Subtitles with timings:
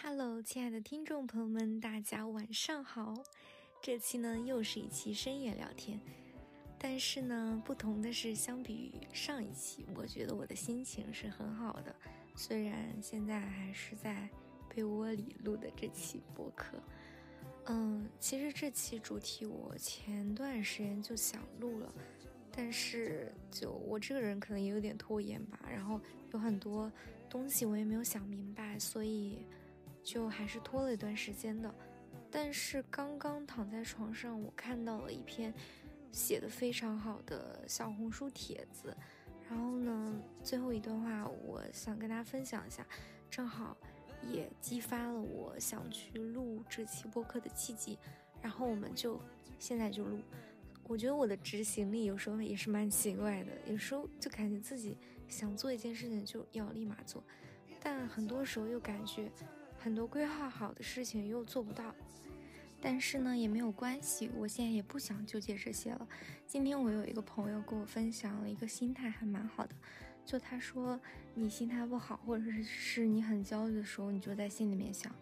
[0.00, 3.14] Hello，亲爱的听众朋友们，大家晚上好。
[3.82, 6.00] 这期呢又是一期深夜聊天，
[6.78, 11.92] 但是呢，不同的是，相比于上一期，我觉得我的心情是很好的。
[12.36, 14.28] 虽然现在还是在
[14.68, 16.80] 被窝里录的这期播客，
[17.66, 21.92] 嗯，其实这期主题我前段时间就想录了，
[22.52, 26.00] 但是就我这个人可能也有点拖延吧，然后
[26.32, 26.90] 有很多
[27.28, 29.44] 东西我也没有想明白，所以。
[30.08, 31.72] 就还是拖了一段时间的，
[32.30, 35.52] 但是刚刚躺在床上，我看到了一篇
[36.10, 38.96] 写的非常好的小红书帖子，
[39.50, 42.86] 然后呢，最后一段话我想跟大家分享一下，
[43.28, 43.76] 正好
[44.26, 47.98] 也激发了我想去录这期播客的契机，
[48.40, 49.20] 然后我们就
[49.58, 50.18] 现在就录。
[50.84, 54.96] 我觉得我的执行力有时候也是蛮奇怪的，有时候就感觉自己
[55.28, 57.22] 想做一件事情就要立马做，
[57.78, 59.30] 但很多时候又感觉。
[59.78, 61.94] 很多规划好的事情又做不到，
[62.80, 66.06] 但是呢也没有关系，我现在也不想纠结这些了。
[66.46, 69.74] 今天我有一个朋友跟我分享了一个心态，还蛮好的。
[70.26, 71.00] 就他说，
[71.32, 75.14] 你心态不好，或者是你很焦虑的时候，你就在心里面想，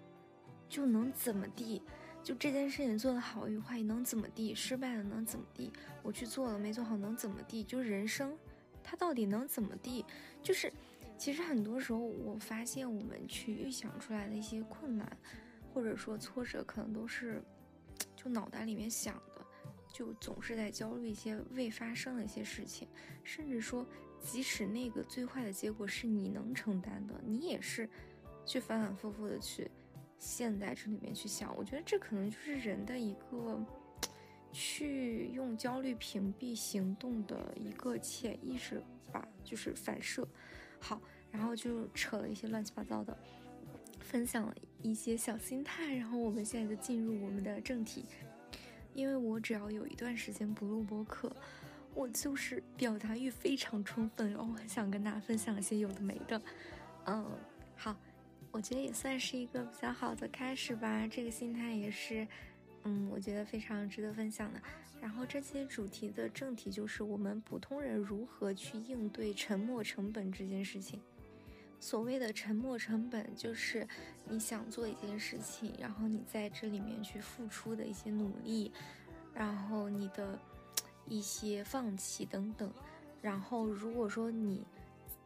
[0.69, 1.83] 就能怎么地？
[2.25, 4.53] 就这件事情做得好与坏能怎么地？
[4.55, 5.71] 失败了能怎么地？
[6.03, 7.63] 我去做了没做好能怎么地？
[7.63, 8.37] 就是人生，
[8.83, 10.05] 它到底能怎么地？
[10.43, 10.73] 就是。
[11.19, 15.17] 其实很多时候，我发现我们去预想出来的一些困难，
[15.73, 17.43] 或者说挫折，可能都是
[18.15, 19.45] 就脑袋里面想的，
[19.93, 22.87] 就总是在焦虑一些未发生的一些事情，
[23.25, 23.85] 甚至说，
[24.21, 27.89] 即使那个最坏的结果是你能承担的，你也是
[28.45, 29.71] 去反反复复的去
[30.19, 31.57] 陷在这里面去想。
[31.57, 33.65] 我觉得这可能就是人的一个
[34.53, 40.27] 去用焦虑屏蔽行动的一个潜意识吧，就是反射。
[40.81, 43.17] 好，然后就扯了一些乱七八糟的，
[44.01, 48.05] 分享了一些小心态，然后我们现在就进入我们的正题。
[48.95, 51.31] 因为我只要有一段时间不录播客，
[51.95, 56.41] 我就是表达欲非常充分，然后很想跟大家分享一些有的没的。
[57.05, 57.31] 嗯，
[57.77, 57.95] 好，
[58.51, 61.07] 我觉得也算是一个比较好的开始吧。
[61.07, 62.27] 这个心态也是。
[62.87, 64.63] 嗯，我觉得非常值得分享的。
[65.01, 71.01] 然后这期主题的正题就是我们普通人如何去应对沉没成本这件事情。
[71.81, 73.87] 所谓的沉没成本，就是
[74.29, 78.73] 你想做一件事情，然后你在这里面去付出的一些努力，
[79.35, 80.39] 然后你的
[81.07, 82.73] 一些放弃等等。
[83.21, 84.65] 然后如果说你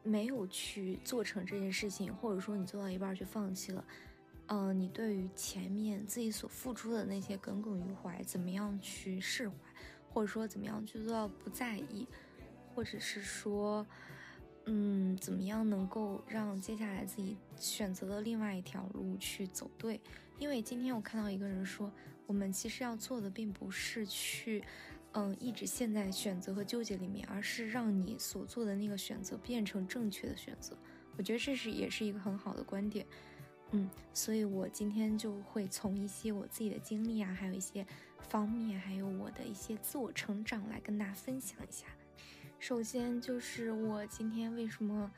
[0.03, 3.85] 没有去做成这件事情，或者说你做到一半就放弃了。
[4.53, 9.55] 嗯，你对于前面自己所付出的那些耿耿于怀，怎么样去释怀，
[10.09, 12.05] 或者说怎么样去做到不在意，
[12.75, 13.87] 或者是说，
[14.67, 20.01] 嗯，怎么样能够让接下来自己选择的另外一条路去走对？
[20.41, 21.93] 因为今天我看到一个人说，
[22.27, 24.65] 我们其实要做的并不是去，
[25.13, 30.77] 嗯，一直陷在选择和纠结里面，而是让你所做的那个选择变成正确的选择。
[31.17, 33.07] 我觉得这是也是一个很好的观点。
[33.73, 37.87] 嗯，所以我今天就会从一些我自己的经历啊，还有一些
[38.19, 41.87] 方面，还有我的一些自我成长来跟大家分享一下。
[42.59, 45.13] 首先就是我今天为什么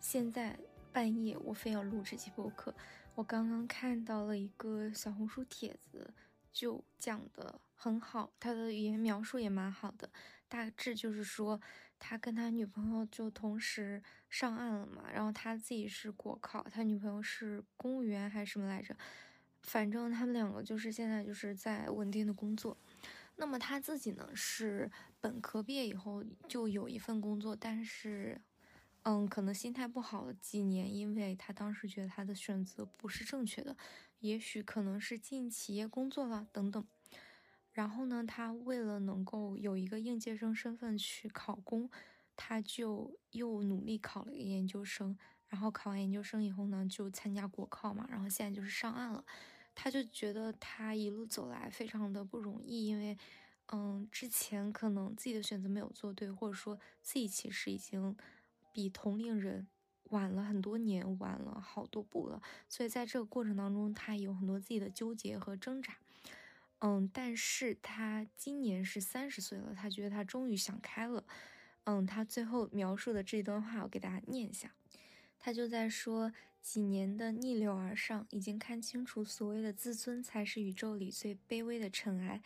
[0.00, 0.58] 现在
[0.92, 2.74] 半夜我非要录这期播客？
[3.14, 6.14] 我刚刚看到了一个小红书帖子。
[6.52, 10.08] 就讲的很好，他的语言描述也蛮好的，
[10.48, 11.60] 大致就是说
[11.98, 14.02] 他跟他女朋友就同时
[14.38, 18.94] 上岸了嘛，然后他自己是国考，他女朋友是公务员还是什么来着，
[19.62, 22.76] 反正他们两个就是现在就是在稳定的工作，
[23.36, 24.90] 那么他自己呢是
[25.22, 28.40] 本科毕业以后就有一份工作，但是。
[29.08, 33.76] 嗯，可能心态不好了几年，因为他当时觉得他的选择不是正确的，
[34.18, 36.84] 也许可能是进企业工作了等等。
[37.70, 41.88] 然后呢，他为了能够有一个应届生身份去考公，
[42.36, 45.16] 他就又努力考了一个研究生。
[45.48, 49.24] 然后考完研究生以后呢，就参加国考嘛，然后现在就是上岸了。
[49.74, 53.16] 他就觉得他一路走来非常的不容易，因为
[53.72, 58.16] 嗯，之前可能自己的选择没有做对，或者说自己其实已经。
[58.72, 59.66] 比同龄人
[60.10, 65.96] 晚了很多年，晚了好多步了，所以在这个过程当中，他有很多自己的纠结和挣扎。
[66.80, 71.24] 嗯，但是他今年是三十岁了，他觉得他终于想开了。
[71.86, 74.74] 嗯，他最后描述的这段话，我给大家念一下。
[75.38, 82.42] 他就在说，几年的逆流而上，已经看清楚，所谓的自尊才是宇宙里最卑微的尘埃。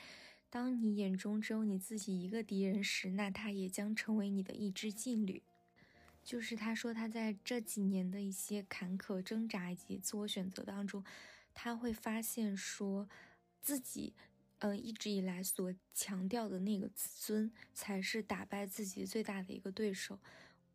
[0.50, 5.42] 当你眼中只有你自己一个敌人时，那他也将成为你的一支劲旅。
[6.22, 11.02] 就是他说他在这几年的一些坎坷挣扎以及自我选择当中，
[11.54, 13.08] 他会发现说，
[13.62, 14.12] 自己，
[14.60, 20.18] 呃，一直以来所强调的那个自尊，才是打败自己最大的一个对手。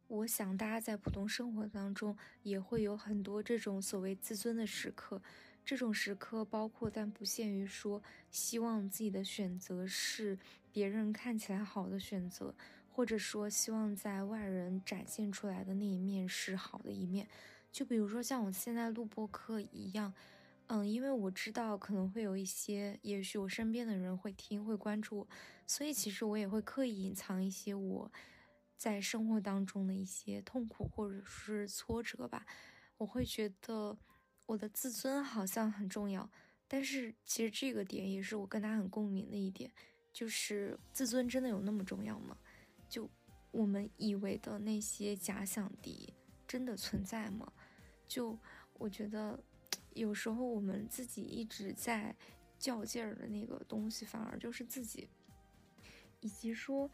[0.07, 5.19] 我想大家在普通生活当中也会有很多这种所谓自尊的时刻，
[5.63, 10.37] 这种时刻包括但不限于说，希望自己的选择是
[10.71, 12.53] 别人看起来好的选择。
[12.91, 17.27] 或者说，希望在外人展现出来的那一面是好的一面，
[17.69, 20.13] 就比如说像我现在录播课一样，
[20.67, 25.27] 嗯，因为我知道可能会有一些，也许我身边的人会听会关注我，
[25.67, 28.11] 所以其实我也会刻意隐藏一些我
[28.75, 32.45] 在生活当中的一些痛苦或者是挫折吧。
[32.97, 33.97] 我会觉得
[34.45, 36.29] 我的自尊好像很重要，
[36.67, 39.71] 但是其实这个点也是我跟他很共鸣的一点，
[40.11, 42.35] 就是自尊真的有那么重要吗？
[42.89, 43.09] 就
[43.51, 46.13] 我们以为的那些假想敌，
[46.47, 47.51] 真的存在吗？
[48.07, 48.37] 就
[48.73, 49.39] 我觉得，
[49.95, 52.15] 有时候我们自己一直在
[52.59, 55.09] 较劲儿的那个东西，反而就是自己。
[56.21, 56.89] 以及说，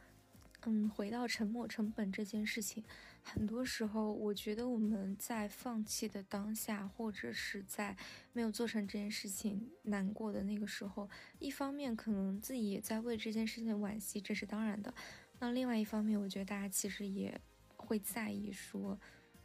[0.65, 2.83] 嗯，回到沉没成本这件事情，
[3.23, 7.95] 很多时候，我觉得我们在放弃的当下，或者是在
[8.33, 11.09] 没有做成这件事情难过的那个时候，
[11.39, 14.93] 一方面可能自己也在为这件事情惋惜，这是当然的。
[15.39, 17.39] 那另外一方面，我觉得大家其实也
[17.77, 18.99] 会在意，说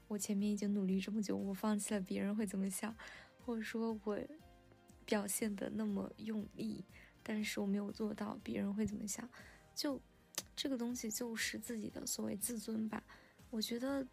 [0.08, 2.94] 我前面已经努力这么久，我放弃了，别人会怎么想？
[3.46, 4.19] 或者说我
[5.04, 6.84] 表现的那么用力，
[7.22, 9.28] 但是我没有做到，别人会怎么想？
[9.72, 10.00] 就
[10.56, 13.00] 这个东西就是自己的所谓自尊吧。
[13.48, 14.04] 我觉得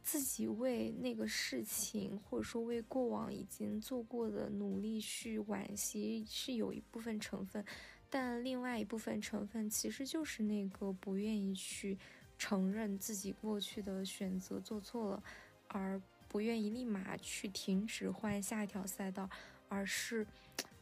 [0.00, 7.64] 自己为那个事情，或者说为过往已经做过的努力去惋惜，是有一部分成分。
[8.08, 11.98] 但另外一部分成分其实就是那个不愿意去
[12.38, 15.22] 承认自己过去的选择做错了，
[15.66, 19.28] 而不愿意立马去停止换下一条赛道，
[19.68, 20.26] 而是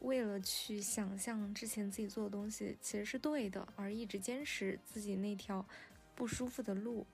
[0.01, 5.65] 为了去想象之前自己做的东西其实是对的，而一直坚持自己那条
[6.13, 7.07] 不舒服的路，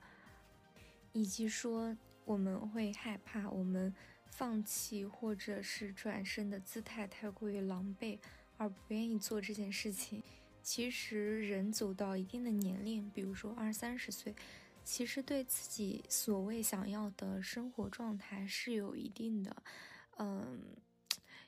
[1.12, 1.96] 以及说
[2.26, 3.94] 我们会害怕我们
[4.26, 8.20] 放弃或者是转身的姿态太过于狼狈。
[8.56, 10.22] 而不愿意做这件事情，
[10.62, 14.34] 其实人走到一定的年龄，比如说二三十岁，
[14.84, 19.64] 其实对自己所谓想要的生活状态是有一定的，
[20.18, 20.76] 嗯，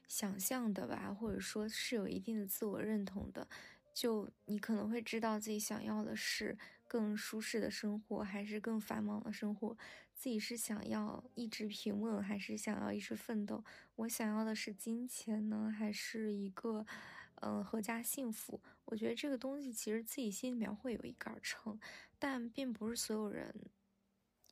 [0.08, 3.48] 想象的吧，或者说是有一定的自我认同的。
[3.94, 9.78] 就你可能会知道自己想要的是更舒适的生活，还是更繁忙的生活？
[10.14, 13.64] 自己是想要一直平稳，还是想要一直奋斗？
[13.96, 16.86] 我想要的是金钱呢，还是一个，
[17.42, 18.62] 嗯，阖家幸福？
[18.86, 21.80] 我觉得这个东西其实自己心里面会有一杆秤，
[22.18, 23.54] 但并不是所有人。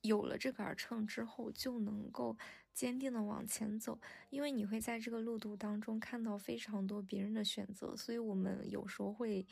[0.01, 2.37] 有了这杆秤之后，就能够
[2.73, 9.47] 坚定的往前走，因为你会在这个路途当中看到非常多别人的选择，所以我们有时候会，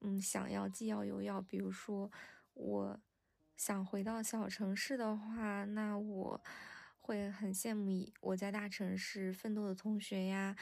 [0.00, 1.40] 嗯，想要既要又要。
[1.40, 2.10] 比如说，
[2.54, 3.00] 我
[3.56, 6.42] 想回到小城市的话，那我
[6.98, 10.56] 会很羡慕我在大城市奋斗的同学呀，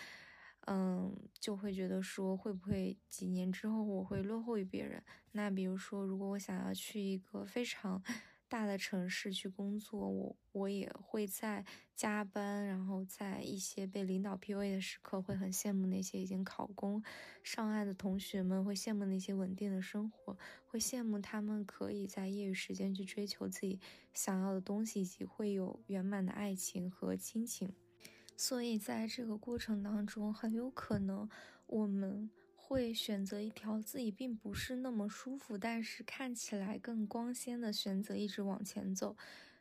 [0.66, 5.02] 嗯，就会觉得说，会不会几年之后我会落后于别人？
[5.32, 8.02] 那比如说，如果我想要去一个非常。
[8.48, 11.64] 大的城市去工作，我我也会在
[11.96, 17.02] 加班，然后在一些被领导 PUA 的时刻，会很羡慕那些已经考公
[17.42, 23.81] 上岸的同学们，会羡慕那些稳定的生活，会羡慕他们可以在业余时间去追求自己
[24.12, 27.72] 想要的东西，以及会有圆满的爱情和亲情。
[28.44, 31.29] 所以在这个过程当中，很有可能
[31.67, 32.29] 我们。
[32.72, 39.15] 会选择一条自己并不是那么舒服，但是看起来更光鲜的选择，一直往前走，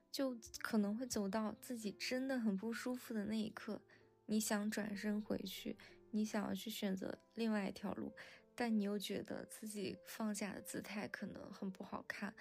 [0.10, 3.82] 就可能会走到自己真的很不舒服的那一刻。
[4.28, 5.78] 你想转身回去，
[6.12, 8.14] 你想要去选择另外一条路，
[8.56, 12.34] 但你又觉得自己放下的姿态可能很不好看，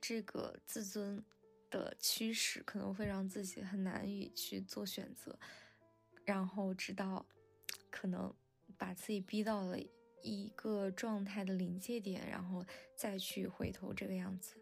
[0.00, 1.24] 这个自尊
[1.68, 5.36] 的驱使可能会让自己很难以去做选择，
[6.24, 7.26] 然后直到
[7.90, 8.34] 可能
[8.76, 9.78] 把自己逼到了。
[10.24, 12.64] 一个状态的临界点，然后
[12.94, 14.54] 再去回头这个样子。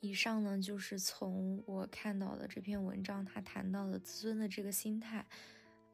[0.00, 5.24] 以上呢，就是从我看到的这篇文章，他谈到的自尊的这个心态，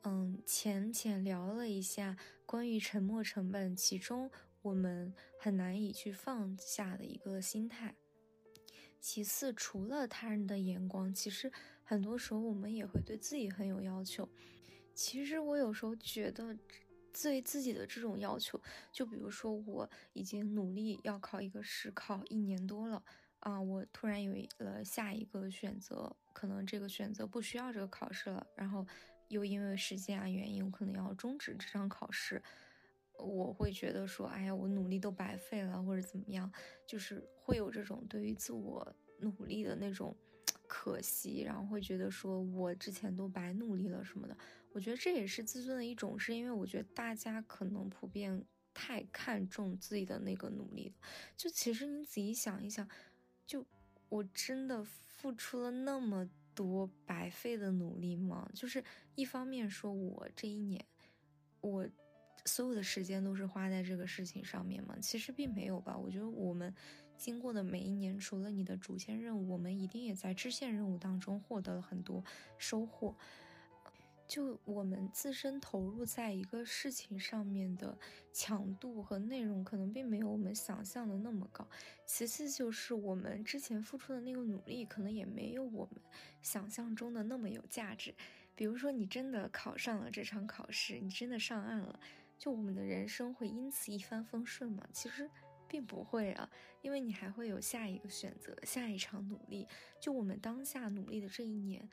[0.04, 2.16] 嗯，浅浅聊了一下
[2.47, 4.31] 关于沉没成本，其中
[4.62, 7.95] 我们很难以去放下的一个心态。
[8.99, 11.52] 其次，除了他人的眼光，其实
[11.85, 14.26] 很多时候我们也会对自己很有要求。
[14.94, 16.56] 其实我有时候觉得。
[17.22, 18.58] 对自己的这种要求，
[18.90, 23.04] 就比如说我已经努力要考一个试，考一年多了，
[23.40, 28.87] 啊，我突然有了下一个选择，可能这个选择不需要这个考试了，然后
[29.28, 32.42] 又因为时间啊原因，我可能要终止这场考试。
[33.18, 36.50] 我会觉得说，哎呀，我努力都白费了，或者怎么样，
[36.87, 40.16] 就是会有这种对于自我努力的那种
[40.66, 44.34] 可惜，然后会觉得说我之前都白努力了什么的。
[44.73, 50.95] 我觉得这也是自尊的一种，是因为我觉得大家可能普遍太看重自己的那个努力了。
[51.37, 52.88] 就其实你仔细想一想，
[53.47, 53.64] 就
[54.09, 58.50] 我真的付出了那么多白费的努力吗？
[58.55, 58.83] 就是
[59.14, 60.85] 一方面说我这一年，
[61.61, 61.88] 我。
[62.45, 64.97] 所有的时间都是花在这个事情上面吗？
[65.00, 65.97] 其实并没有吧。
[65.97, 66.75] 我觉得我们
[67.17, 72.25] 经过的每一年，除了你的主线任务，我们一定也在支线任务当中获得了很多
[72.59, 73.17] 收获。
[74.26, 77.99] 就我们自身投入在一个事情上面的
[78.33, 81.69] 强度和内容，可能并没有我们想象的那么高。
[82.07, 86.00] 其次就是我们之前付出的那个努力，可能也没有我们
[86.41, 88.14] 想象中的那么有价值。
[88.55, 91.99] 比如说，你真的考上了这场考试，你真的上岸了。
[92.38, 94.87] 就我们的人生会因此一帆风顺吗？
[94.93, 95.31] 其实
[95.69, 96.50] 并不会啊，
[96.81, 99.67] 因为你还会有下一个选择，下一场努力。
[100.00, 101.88] 就我们当下努力的这一年，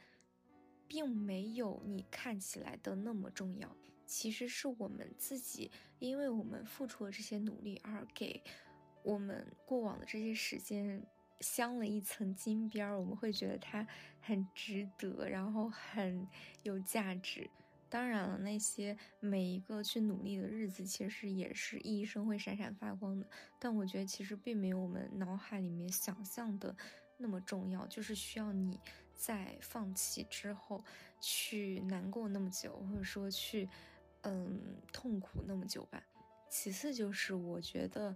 [0.89, 3.73] 并没有你看起来的那么重要。
[4.05, 5.69] 其实是我们自己，
[5.99, 8.43] 因为我们付出了这些努力，而给
[9.03, 11.05] 我们过往的这些时间
[11.41, 12.99] 镶了一层金边儿。
[12.99, 13.87] 我们会觉得它
[14.19, 16.27] 很值得，然后很
[16.63, 17.47] 有价值。
[17.87, 23.27] 当然了，那些每一个去努力的日子，其实也是一生会闪闪发光的。
[23.59, 26.75] 但我觉得其实并没有我们脑海里面想象的
[27.17, 28.79] 那么重要，就是需要你
[29.19, 30.81] 在放弃之后
[31.19, 33.67] 去难过那么久，或者说去
[34.21, 36.01] 嗯痛苦那么久吧。
[36.49, 38.15] 其次就是我觉得，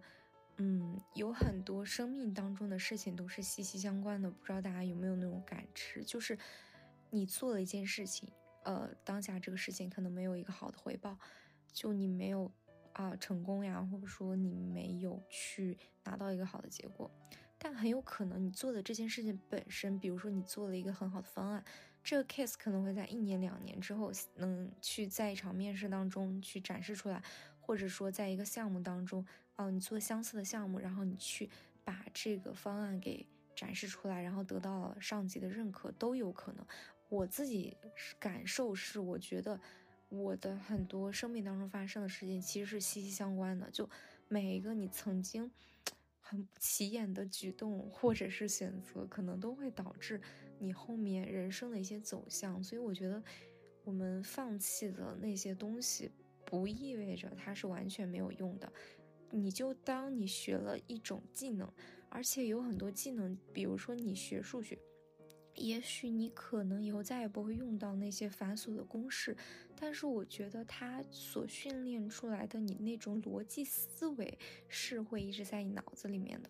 [0.55, 4.31] 嗯，有很多生命当中的事情都是息息相关的。
[4.31, 6.39] 不知道大家有没有那种感知，就是
[7.09, 8.31] 你做了一件事情。
[8.63, 11.19] 呃，当下这个事情可能没有一个好的回报，
[11.73, 12.49] 就你没有
[12.93, 17.11] 啊成功呀，或者说你没有去拿到一个好的结果，
[17.63, 21.63] 但很有可能你做的这件事情本身，比如说你做了一个很好的方案，
[22.03, 27.23] 这个 case 可能会在一年两年之后能去在一场面试当中去展示出来，
[27.61, 31.49] 或者说在一个项目当中，哦，你做相似的项目，然后你去
[31.85, 36.65] 把这个方案给展示出来，然后得到了上级的认可，都有可能。
[37.07, 37.77] 我自己
[38.19, 39.57] 感受是，我觉得
[40.09, 43.71] 我的很多生命当中发生的事情其实是息息相关的。
[43.71, 43.89] 就
[44.27, 45.49] 每一个你曾经
[46.25, 50.19] 很不起眼的举动或者是选择，可能都会导致
[50.57, 52.63] 你后面人生的一些走向。
[52.63, 53.21] 所以我觉得，
[53.83, 56.09] 我们放弃的那些东西，
[56.45, 58.71] 不意味着它是完全没有用的。
[59.29, 61.69] 你就当你学了一种技能，
[62.09, 64.79] 而且有很多技能，比如说你学数学。
[65.55, 69.37] 也许你可能以后再也不会用到那些繁琐的公式，
[69.85, 76.49] 但是我觉得他所训练出来的你那种逻辑思维是会一直在你脑子里面的。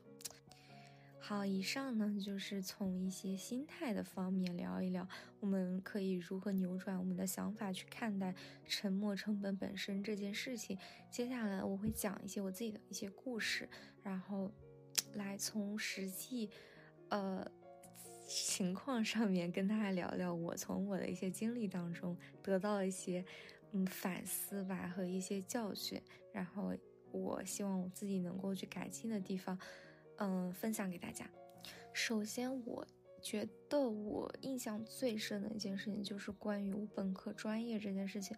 [1.19, 5.07] 好，以上呢就是从一些心态的方面聊一聊，
[5.39, 8.35] 我们可以如何扭转我们的想法去看待
[8.67, 10.77] 沉没成本本身这件事情。
[11.09, 13.67] 接下来我会讲一些我自己的一些故事，
[14.03, 14.51] 然后
[15.15, 16.51] 来从实际，
[17.09, 17.51] 呃。
[18.35, 23.23] 情况上面跟大家聊聊，我从我的一些经历当中得到一些
[23.71, 26.73] 嗯反思吧和一些教训，然后
[27.11, 29.57] 我希望我自己能够去改进的地方，
[30.17, 31.29] 嗯，分享给大家。
[31.93, 32.85] 首先，我
[33.21, 38.35] 觉得我印象最深的一件事情就是关于我本科专业这件事情，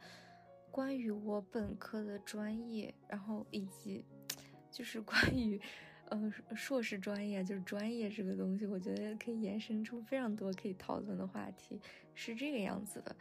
[0.71, 4.03] 关于我本科的专业，然后以及
[4.69, 5.61] 就是关于。
[6.09, 11.79] 呃，硕士专业就是专业这个东西，我觉得可以延伸出非常多可以讨论的话题。
[12.13, 13.15] 是这个样子的，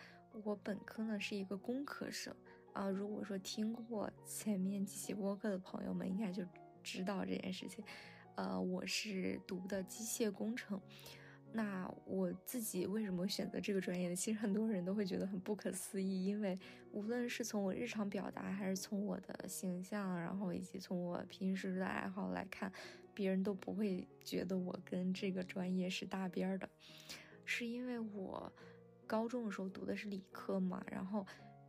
[0.44, 2.34] 我本科呢是一个工科生
[2.72, 2.88] 啊。
[2.88, 6.44] 如果说听过前面几期播客的朋友们，应该就
[6.82, 7.82] 知道这件事情。
[8.36, 10.80] 呃，我是读的机械工程。
[11.52, 14.16] 那我自己为什么选择这个专业呢？
[14.16, 16.58] 其实很多人都会觉得很不可思议，因为
[16.94, 22.72] 无论是从我日常表达，还是从我的形象，然后以及从我平时的爱好来看，
[23.12, 26.68] 别人都不会觉得我跟这个专业是搭边儿的。
[27.44, 28.50] 是因为我
[29.08, 31.26] 高中的时候读的是理科嘛，然后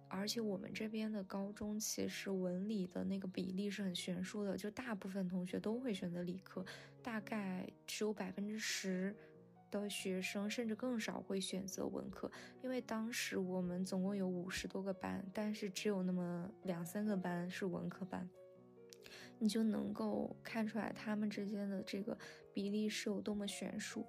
[0.08, 6.63] 而且我们这边的高中其实文理的那个比例是很悬殊的，就大部分同学都会选择理科，
[7.01, 9.15] 大概只有百分之十。
[9.72, 12.31] 的学生甚至更少会选择文科，
[12.62, 18.29] 因为当时我们总共有五十多个班，但是只有那么两三个班是文科班。
[19.38, 22.17] 你就能够看出来他们之间的这个
[22.53, 24.05] 比例是有多么悬殊。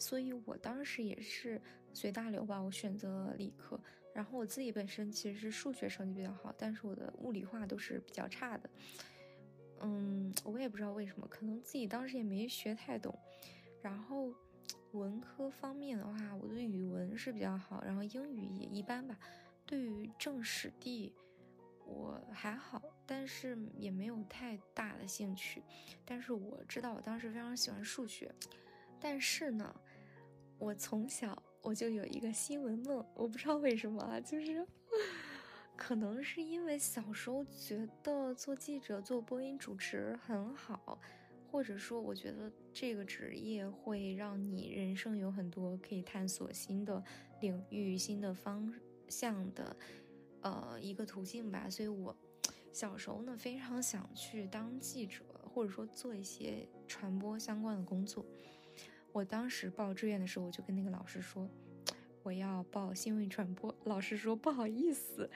[0.00, 3.80] 所以我当时也是随大流吧，我选择理科。
[4.12, 8.68] 然后我自己本身其实是数学成绩比较好，但是我的物理化都是比较差的。
[9.80, 13.16] 嗯，我也不知道为什么，可能自己当时也没学太懂。
[13.80, 14.34] 然后
[14.94, 19.18] 文科方面的话，我的语文是比较好，然后英语也一般吧。
[19.66, 21.12] 对于政史地，
[21.84, 25.62] 我还好，但是也没有太大的兴趣。
[26.04, 28.32] 但是我知道我当时非常喜欢数学。
[29.00, 29.74] 但是呢，
[30.58, 34.66] 我从小我就有一个新闻梦，我不知道为什么，就是
[35.76, 40.98] 可能是因为小时候觉得做记者、做播音主持很好，
[41.54, 47.00] 或者说我觉得这个职业会让你人生有很多可以探索新的
[47.40, 48.74] 领域、新的方
[49.08, 49.76] 向的，
[50.40, 51.70] 呃，一个途径吧。
[51.70, 52.12] 所以我
[52.72, 58.26] 小时候呢非常想去当记者，或者说做一些传播相关的工作。
[59.12, 61.48] 我当时报志愿的时候，我就跟那个老师说，
[62.24, 63.72] 我要报新闻传播。
[63.84, 65.30] 老师说不好意思，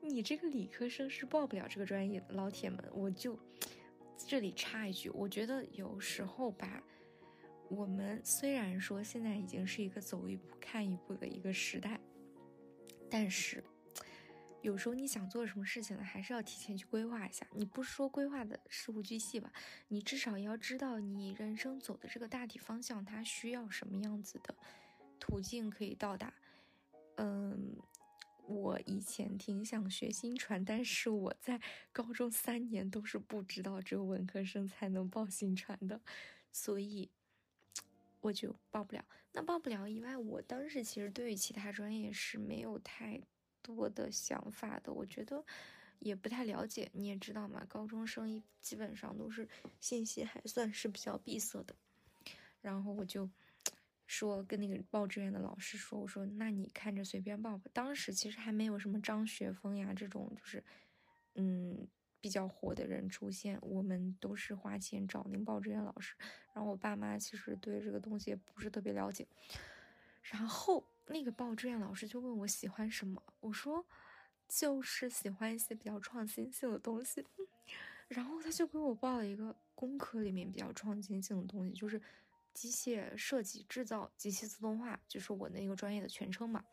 [0.00, 2.26] 你这个理科生是报不了这个专业的。
[2.28, 3.36] 老铁们，我就
[4.16, 6.82] 这里插一句，我觉得有时候吧，
[7.68, 12.00] 我们虽然说现在已经是一个走一步看一步的一个时代，
[13.10, 13.62] 但是。
[14.62, 17.46] 有时候你想做什么事情呢，还是要提前去规划一下。
[17.52, 19.52] 你不说规划的事无巨细吧？
[19.88, 24.56] 你至少要知道你人生走的这个大体方向，它需要什么样子的
[25.20, 26.32] 途径可以到达。
[27.16, 27.76] 嗯，
[28.46, 31.60] 我以前挺想学新传，但是我在
[31.92, 36.00] 高中三年都是不知道只有文科生才能报新传的，
[36.52, 37.10] 所以
[38.20, 39.04] 我就报不了。
[39.32, 43.20] 那报不了以外，我当时其实对于其他专业是没有太。
[43.66, 45.42] 多的想法的，我觉得
[45.98, 46.90] 也不太了解。
[46.92, 49.48] 你也知道嘛，高中生一基本上都是
[49.80, 51.74] 信息还算是比较闭塞的。
[52.60, 53.26] 然后我就
[54.06, 57.70] 说跟那个报志愿的老师说，我说那你看着随便报吧。
[57.72, 60.62] 当时其实还没有什么张雪峰呀这种就是
[61.34, 61.86] 嗯
[62.20, 66.14] 比较火的人出现，我们都是花钱找那个报志愿老师。
[66.54, 69.26] 然后我爸妈其实对这个东西也不是特别了解。
[70.22, 70.84] 然后。
[71.08, 73.84] 那个报志愿老师就问我喜欢什么，我说
[74.48, 77.22] 就是喜欢一些比较创新性的东西。
[78.08, 82.00] 然后他就给我报了一个工科里面比较创新性的东西，就是
[82.54, 86.64] 机械设计、制造、及其自动化，就是我那个专业的全称嘛。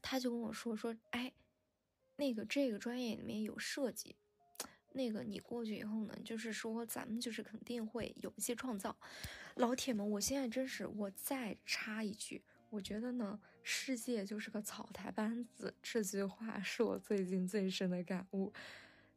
[0.00, 1.32] 他就跟我说说，哎，
[2.16, 4.16] 那个这个专业里面有设计，
[4.92, 8.96] 那个你过去以后呢，就是说咱们就是肯定会有一些创造。
[9.56, 12.42] 老铁们，我现在真是我再插一句。
[12.70, 18.52] 我觉得呢，世界就是个草台班子，这句话是我最近最深的感悟。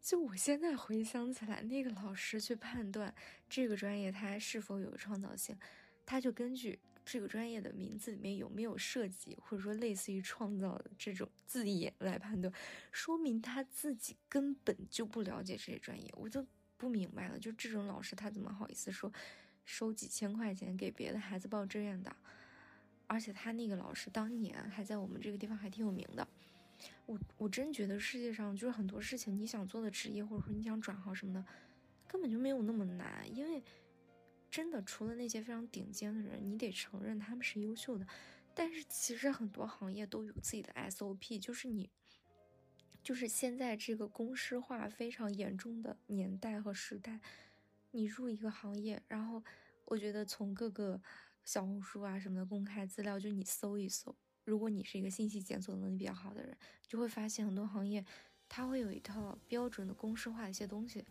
[0.01, 3.13] 就我现在回想起来，那个老师去判断
[3.49, 5.57] 这个专业它是否有创造性，
[6.05, 12.53] 他就根据这个专业的名字里面有没有设计，或者说类似于创造的这种字眼来判断，
[12.91, 16.10] 说明他自己根本就不了解这些专业。
[16.15, 16.45] 我就
[16.77, 19.12] 不明白了，就这种老师他怎么好意思说
[19.65, 22.15] 收几千块钱给别的孩子报志愿的？
[23.07, 26.27] 而且他那个老师当年还在我们这个地方还挺有名的，
[27.05, 31.45] 我我真觉得世界上就是很多事情你想做的职业或者说你想转行什么的，
[32.07, 33.63] 根本就没有那么难，因为
[34.49, 38.07] 真的除了那些非常顶尖的人，你得承认他们是优秀的，
[38.53, 41.89] 但是其实很多行业都有自己的 SOP，就是你
[43.03, 47.19] 就是现在这个公式化非常严重的年代和时代，
[47.91, 49.43] 你入一个行业，然后
[49.85, 51.01] 我觉得从各个。
[51.47, 54.13] 小红书啊什么的公开资料，就你搜一搜。
[54.47, 56.57] 如果你是一个信息检索能力比较好的人，
[56.88, 58.03] 就会发现很多行业，
[58.47, 61.03] 它会有一套标准的公式化的一些东西。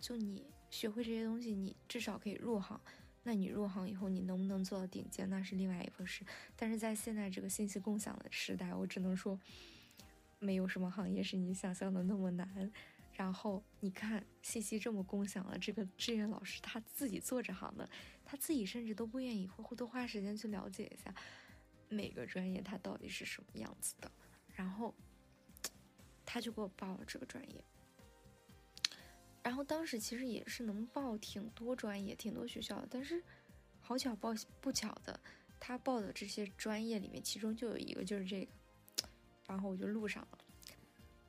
[0.00, 2.80] 就你学会这些东西，你至少可以入行。
[3.24, 6.24] 那你入行以后，你能不能做到顶尖，那是另外一回事。
[6.56, 9.38] 但是在现在这个信息共享的时代，我只能说，
[10.38, 12.72] 没有什么行业是你想象的那么难。
[13.12, 17.86] 然后你看，信息这么共享了，这个志愿老师他自己做这行的。
[18.24, 21.14] 他自己甚至都不愿意会多花时间去了解一下
[21.88, 24.10] 每个专业它到底是什么样子的，
[24.54, 24.94] 然后
[26.24, 27.64] 他就给我报了这个专业。
[29.42, 33.22] 然后当时其实也是能报挺多专业、挺多学校的，但是
[33.80, 34.14] 好巧
[34.60, 35.18] 不巧的，
[35.58, 38.52] 他报的这些专业里面，其中就有一个就是这个，
[39.46, 40.38] 然后我就录上了。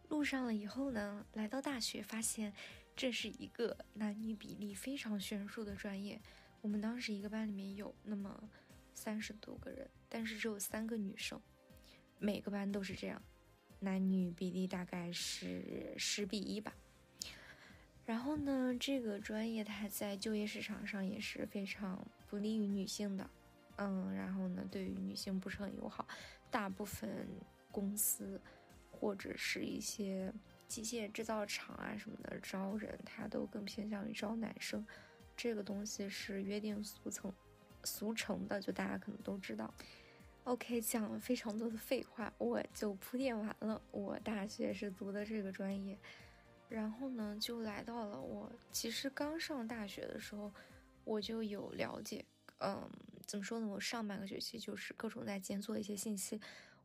[0.09, 2.51] 录上了以后呢，来到大学发现
[2.95, 6.19] 这是一个男女比例非常悬殊的专业。
[6.61, 8.49] 我们当时一个班里面有那么
[8.99, 11.41] 三十多个人，但是只有三个女生，
[12.17, 13.21] 每个班都是这样，
[13.79, 16.75] 男女比例大概是十比一吧。
[18.05, 23.29] 然后呢，这个专业它在就业市场上也是非常不利于女性的，
[23.77, 26.05] 嗯，然后呢，对于女性不是很友好，
[26.51, 27.25] 大部分
[27.71, 28.41] 公司
[28.91, 30.33] 或者是一些
[30.67, 34.85] 机械制造厂啊什么的招人，他都更偏向于招男生，
[35.37, 37.33] 这个东西是约定俗成、
[37.83, 39.73] 俗成的，就大家可能都知道。
[40.45, 43.81] OK，讲了非常多的废话，我就铺垫完了。
[43.91, 45.97] 我大学是读的这个专业。
[46.69, 50.53] 然后呢，就来到了我其实刚上大学的时候，
[51.03, 52.23] 我就有了解，
[52.59, 52.87] 嗯，
[53.25, 53.67] 怎么说呢？
[53.67, 56.39] 我上半个学期就是各种在检索一些信息，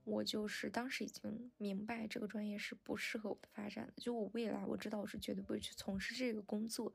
[0.05, 3.93] 我就是当时已经明白这个专业是不适合我的发展的。
[3.99, 6.91] 就我未来我知道我是绝对不会去从事这个工作，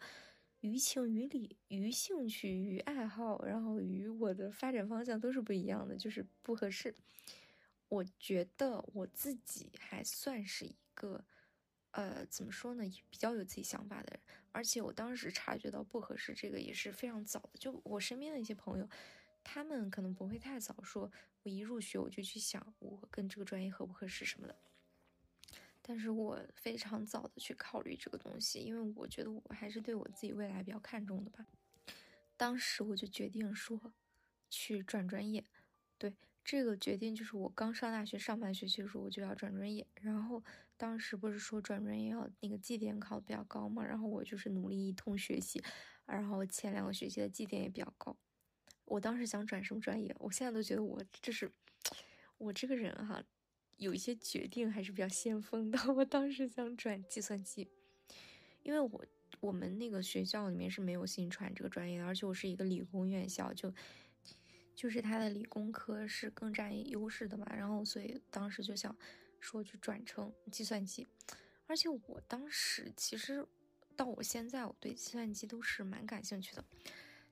[0.62, 6.96] 于情于理于兴趣于爱好，然后与我的发展方向都是不一样的，就是不合适。
[7.88, 11.26] 我觉得我自己还算是一个。
[11.92, 12.84] 呃，怎么说呢？
[13.10, 14.20] 比较有自己想法的人，
[14.52, 17.58] 而且我当时察觉到不合适，这个也是非常早的。
[17.58, 18.88] 就我身边的一些朋友，
[19.44, 24.56] 他们可能不会太早说，我一入学我就去想我跟这个专业合不合适什么的。
[25.90, 31.44] 但是我非常早的去考虑这个东西，因为我觉得我还是对我自己未来比较看重的吧。
[32.38, 33.92] 当时我就决定说，
[34.52, 35.44] 去转专业，
[35.98, 36.14] 对。
[36.42, 39.86] 这个决定就是我刚上大学上半学期的时候，我就要转专业。
[39.96, 40.44] 然后
[40.78, 43.84] 当时不是说转专业要那个绩点考的比较高嘛？
[43.84, 45.60] 然后我就是努力一通学习，
[46.06, 48.16] 然后前两个学期的绩点也比较高。
[48.86, 50.16] 我当时想转什么专业？
[50.20, 51.52] 我现在都觉得我这是
[52.38, 53.24] 我这个人哈，
[53.80, 55.94] 有一些决定还是比较先锋的。
[55.94, 57.68] 我当时想转计算机，
[58.62, 59.06] 因为我
[59.40, 63.74] 我们那个学校里面是没有新传这个专业的，而且我是一个理工院校，就。
[64.76, 68.96] 就是他的理工科是更占优势的嘛，然后所以当时就想
[69.42, 71.06] 说去转成计算机，
[71.68, 73.46] 而且我当时其实
[73.98, 76.64] 到我现在我对计算机都是蛮感兴趣的，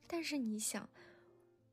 [0.06, 0.90] 但是你想，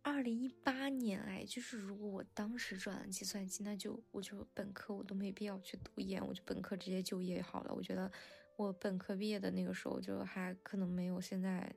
[0.05, 7.73] 二零一八年哎，就是如果我当时转了计算机，那就我就本科我都没必要去读研，我就本科直接就业好了。
[7.73, 8.11] 我觉得
[8.55, 11.75] 我本科毕业的那个时候就还可能没有现在。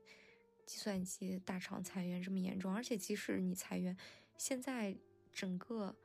[0.66, 3.96] 计算机大厂裁员这么严重，而且即使你裁员，
[4.36, 4.94] 现在
[5.32, 5.96] 整个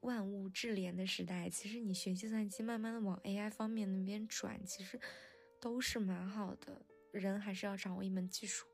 [0.00, 4.98] 万物智联的时代，其实你学计算机，慢慢的往 AI 方面那边转，其实
[5.60, 6.84] 都是蛮好的。
[7.12, 8.66] 人还是要掌握一门技术。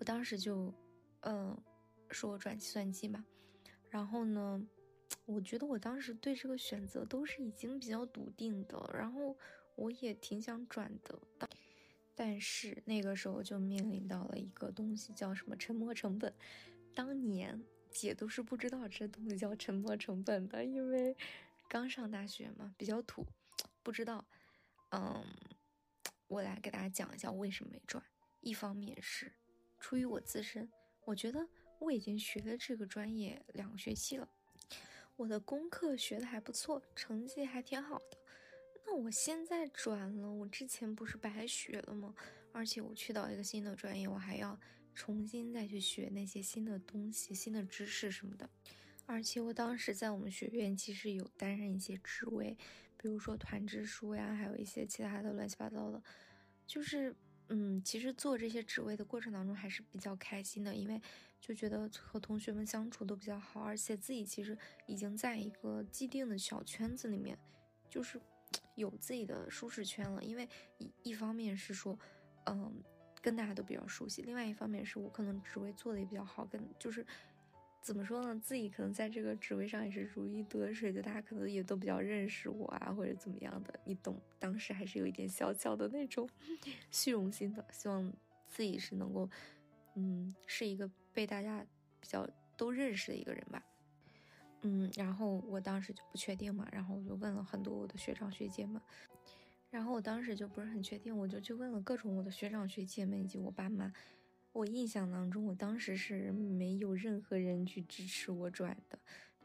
[0.00, 0.74] 我当时就，
[1.22, 1.56] 嗯，
[2.10, 3.24] 说转计算机嘛，
[3.90, 4.64] 然后呢，
[5.24, 9.36] 我觉得我当时对这个选择都是已经比较笃定的，然后
[9.76, 11.18] 我也挺想转的。
[12.14, 16.32] 但是那个时候就面临到了一个东西，叫什么沉没成本。
[16.94, 21.16] 当年姐都是不知道这东西叫沉没成本的，因为
[21.68, 23.26] 刚上大学嘛，比较土，
[23.82, 24.26] 不知道。
[24.90, 25.24] 嗯，
[26.28, 28.04] 我来给大家讲一下为什么没转。
[28.42, 29.32] 一方面是
[29.80, 30.70] 出于我自身，
[31.04, 34.28] 我觉得我已经学了这个专业两个学期了，
[35.16, 38.18] 我的功课学的还不错，成绩还挺好的。
[38.86, 42.14] 那我现在转了，我之前不是白学了吗？
[42.52, 44.58] 而且我去到一个新的专业，我还要
[44.94, 48.48] 重新再去学那些新的东西、新的知识什么的。
[49.06, 52.56] 而且我当时在我们学院其实有担任一些职位，
[52.96, 56.02] 比如说团支书呀，还有一些其他的乱七八糟的。
[56.66, 57.14] 就是，
[57.48, 61.00] 嗯，其实做这些职位的过程当中还是比较开心的，因为
[61.40, 67.38] 就觉得和同学们相处都比较好，而且自己其实已经在一个既定的小圈子里面，
[67.88, 68.20] 就是。
[68.76, 71.98] 有自己的舒适圈了，因为一一方面是说，
[72.44, 72.82] 嗯，
[73.22, 77.06] 跟大家都比较熟悉；，另外一方面是我可能职位做的也比较好，跟就是
[77.82, 84.16] 怎么说呢，自己可能在这个职位上也是如鱼得水，就大家可能也都比较认识我啊，或者怎么样的，你懂？
[84.38, 86.28] 当时还是有一点小小的那种
[86.92, 88.12] 虚荣心的，希望
[88.46, 89.28] 自己是能够，
[89.96, 91.66] 嗯，是一个被大家
[92.00, 92.24] 比较
[92.56, 93.60] 都认识的一个人吧。
[94.60, 98.80] 嗯，然后我当时就不确定嘛，然后我就问了很多我的学长学姐们，
[99.70, 103.92] 然后我当时就不是很确定，我就去问了各种我的学长学姐们以及我爸妈。
[104.52, 108.98] 我印象当中，我当时是没有任何人去支持我转的。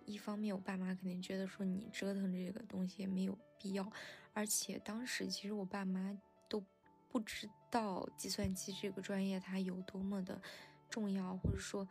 [0.06, 3.92] 一方面，我爸妈肯定觉得说你折腾这个东西也没有必要，
[4.34, 6.18] 而且当时其实我爸妈
[6.50, 6.64] 都
[7.10, 10.42] 不知道计算机这个专业它有多么的
[10.90, 11.88] 重要，或者说。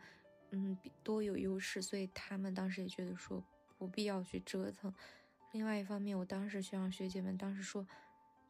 [0.51, 3.43] 嗯，多有优势，所以他们当时也觉得说
[3.77, 4.93] 不必要去折腾。
[5.51, 7.85] 另外一方面，我当时学长学姐们当时说，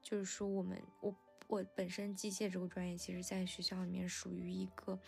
[0.04, 1.12] 就是说我们我
[1.48, 5.00] 我本身机械这个专业，其实在学校里面属于一个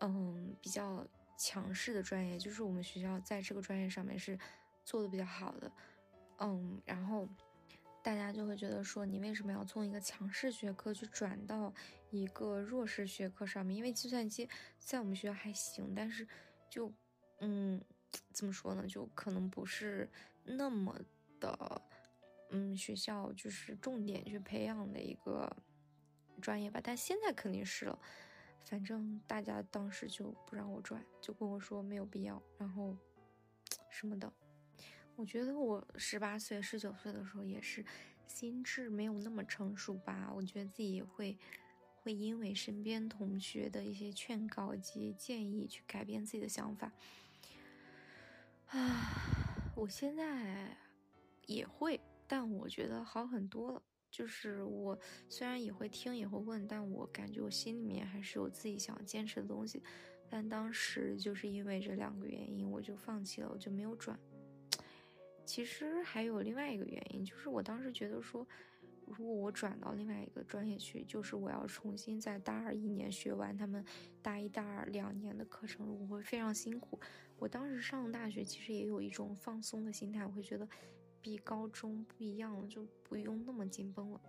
[0.00, 1.06] 嗯比较
[1.38, 4.38] 强势的专业，就是我们学校在这个专业上面是
[4.84, 5.70] 做的比较好的。
[6.38, 7.28] 嗯，然后
[8.02, 11.72] 大家就会觉得说，你为什么要从一个强势学科去转到
[12.10, 13.76] 一个弱势学科上面？
[13.76, 16.26] 因为计算机在我们学校还行，但是
[16.68, 16.92] 就，
[17.40, 17.80] 嗯，
[18.32, 18.86] 怎么说呢？
[18.86, 20.10] 就可能不是
[20.44, 20.98] 那么
[21.38, 21.82] 的，
[22.50, 25.56] 嗯，学校就是重点去培养的一个
[26.40, 26.80] 专业吧。
[26.82, 27.98] 但现在肯定是了，
[28.64, 32.96] 反正大家当时就不让我转，就跟我说没有必要，然后
[33.88, 34.32] 什么的。
[35.16, 37.84] 我觉得我十八岁、十九岁的时候也是
[38.26, 40.32] 心智没有那么成熟吧。
[40.34, 41.38] 我觉得自己也会
[42.02, 46.90] 会因为身边同学的一些劝告及建议去改变自己的想法。
[48.68, 50.74] 啊，我现在
[51.46, 53.82] 也会，但我觉得好很多了。
[54.08, 54.96] 就是我
[55.28, 59.82] 虽然也会听也会问，但我感觉我心里面还是有自己想坚持的东西。
[60.28, 64.16] 但当时就是因为这两个原因，我就放弃了，我就没有转。
[65.44, 68.46] 其实还有另外一个原因，就是我当时觉得说，
[69.06, 73.84] 如果我转到另外一个专业去，就是我要重新在大二一年学完他们
[74.22, 76.98] 大一、大二两年的课程，我会非常辛苦。
[77.38, 80.68] 我当时上大学其实也有一种放松的心态，我会觉得
[81.20, 84.20] 比高中不一样了，就不用那么紧绷了。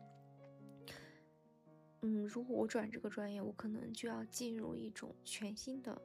[2.02, 6.02] 嗯，如果我转这个专业，我可能就要进入一种全新的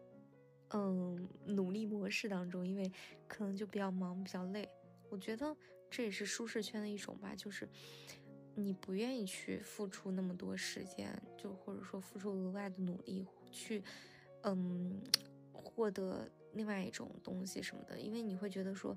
[0.70, 2.92] 嗯努力模式当中，因为
[3.26, 4.68] 可能就比较忙、比较累。
[5.08, 5.56] 我觉得
[5.88, 7.66] 这也是舒适圈的一种吧，就是
[8.54, 13.82] 你不愿意去付出那么多时间，就或者说付出额外的努力去，
[14.42, 15.00] 嗯，
[15.52, 18.94] 获得另外一种东西什么的，因为你会觉得说，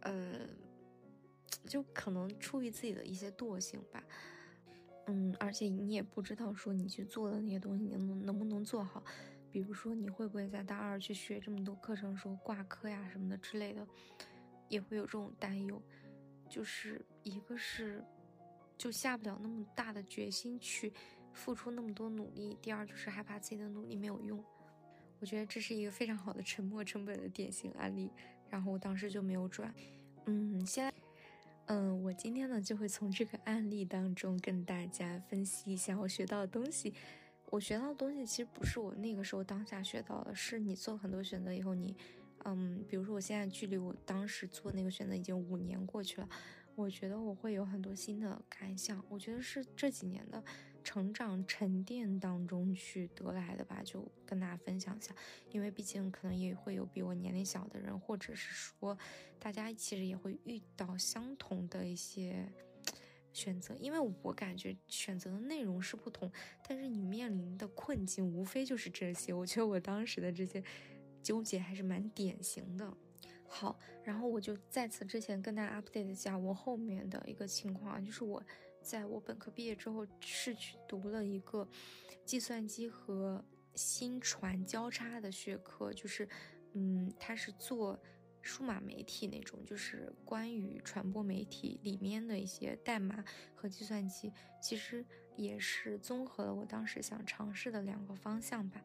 [0.00, 0.46] 呃，
[1.66, 4.02] 就可能出于自己的一些惰性吧，
[5.06, 9.02] 嗯，而且你也不知道说你去做的那些东西你能能不能做好，
[9.50, 13.86] 比如说你会不会在大二去学这么多课程时候挂科呀什么的之类的。
[14.68, 15.82] 也会有这种担忧，
[16.48, 18.04] 就是一个是
[18.78, 20.92] 就下不了那么大的决心去
[21.32, 24.40] 付出那么多努力，第二就是害怕自己的努力没有用。
[25.18, 28.12] 我觉得这是一个非常好的沉没成本的典型案例，
[28.48, 29.74] 然后我当时就没有转。
[30.26, 30.94] 嗯，现在，
[31.72, 36.92] 嗯，我今天呢就会从这个案例当中跟大家分析一下我学到的东西。
[37.48, 41.96] 我学到的东西其实不是我那个时候当下学到的，是你做很多选择以后你。
[42.44, 46.28] 嗯，比如说我现在距离我当时做那个选择已经五年过去了，
[46.74, 49.00] 我觉得我会有很多新的感想。
[49.08, 50.42] 我觉得是这几年的
[50.82, 55.14] 成长沉淀当中去得来的吧，就跟大家分享一下。
[55.50, 58.96] 因为毕竟可能也会有比我年龄小的人，或者是说
[59.38, 62.46] 大家其实也会遇到相同的一些
[63.32, 63.76] 选择。
[63.76, 66.30] 因为我感觉选择的内容是不同，
[66.66, 69.32] 但是你面临的困境无非就是这些。
[69.32, 70.62] 我觉得我当时的这些。
[71.22, 72.96] 纠结还是蛮典型的。
[73.46, 78.42] 好，然后我就在此之前跟大家 update 一下我后面的一个情况，就是我
[78.82, 81.68] 在我本科毕业之后是去读了一个
[82.24, 86.28] 计算机和新传交叉的学科，就是
[86.72, 87.98] 嗯，它是做
[88.42, 95.04] 数码媒体那种，就是关于传播媒体里面的一些代码和计算机，其实
[95.36, 98.82] 也是综合了我当时想尝试的两个方向吧。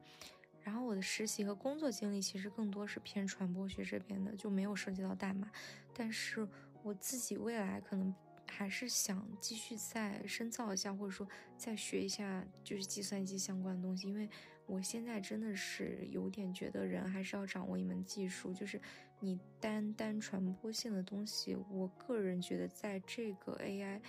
[0.62, 5.49] 然后我的实习和工作经历其实更多是偏传播学这边的，就没有涉及到代码。
[5.93, 6.47] 但是
[6.81, 8.13] 我自己未来可能
[8.47, 11.27] 还是想继续再深造一下，或者说
[11.58, 14.08] 再学一下就是计算机相关的东西。
[14.08, 14.29] 因为
[14.65, 18.79] 我现在真的是有点觉得人还是要掌握一门技术，就是
[19.19, 24.01] 你单单传播性的东西，我个人觉得在这个 AI。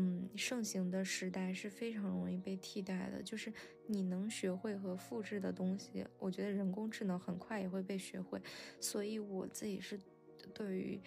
[0.00, 3.20] 嗯，盛行的时代是非常容易被替代的。
[3.20, 3.52] 就是
[3.88, 8.40] 你能学会和复制的东西，我觉得人工智能很快也会被学会。
[8.78, 9.98] 所以我自己是
[10.54, 11.00] 对于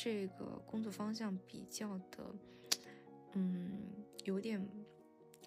[0.00, 2.34] 这个工作方向比较的，
[3.32, 3.82] 嗯，
[4.24, 4.64] 有点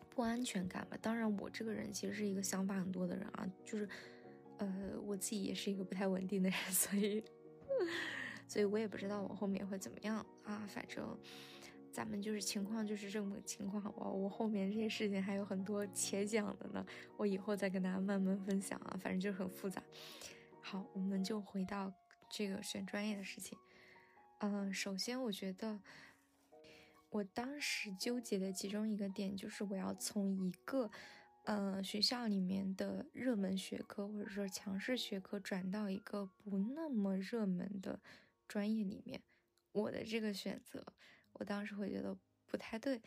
[0.10, 0.98] 不安全感吧。
[1.02, 3.88] 当然，我这个人其实是一个想法很多的人啊，就是
[4.58, 7.24] 呃，我自己也是一个不太稳定的人， 所以，
[8.46, 11.18] 所以我也不知道我后面会怎么样啊，反正。
[11.94, 16.86] 咱们就是情况就是这么个情况，我我后面这些事情还有很多且讲的呢，
[17.18, 19.84] 我以后再跟大家慢慢分享啊，反正就很复杂。
[20.62, 21.94] 好，我们就回到
[22.30, 23.58] 这个选专业的事情。
[24.44, 25.80] 嗯，首先我觉得
[27.12, 30.90] 我当时纠结的其中一个点就是我要从一个
[31.44, 38.02] 呃学校里面的热门学科或者说强势学科转到一个不那么热门的
[38.48, 39.22] 专业里面，
[39.74, 40.84] 我的这个选择。
[41.34, 43.00] 我当时会觉得不太对，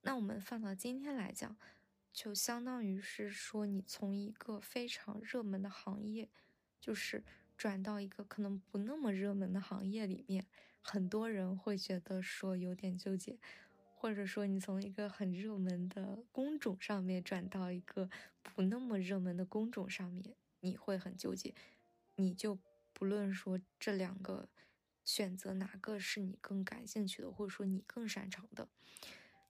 [0.00, 1.56] 那我们放到今天来讲，
[2.12, 6.28] 就相当于是说你从一个非常热门的行业，
[6.80, 7.22] 就是
[7.56, 10.46] 转到一个可能不那么热门的行业里面，
[10.82, 13.38] 很多人会觉得说有点纠结，
[13.94, 18.10] 或者说你从一个很热门的工种上面转到一个
[18.42, 21.54] 不那么热门的工种上面，你会很纠结。
[22.16, 22.58] 你就
[22.92, 24.48] 不论说这两个
[25.04, 28.68] 选择哪个是你更感兴趣的，或者说你更擅长的，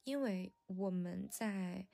[0.05, 1.87] 因为我们在，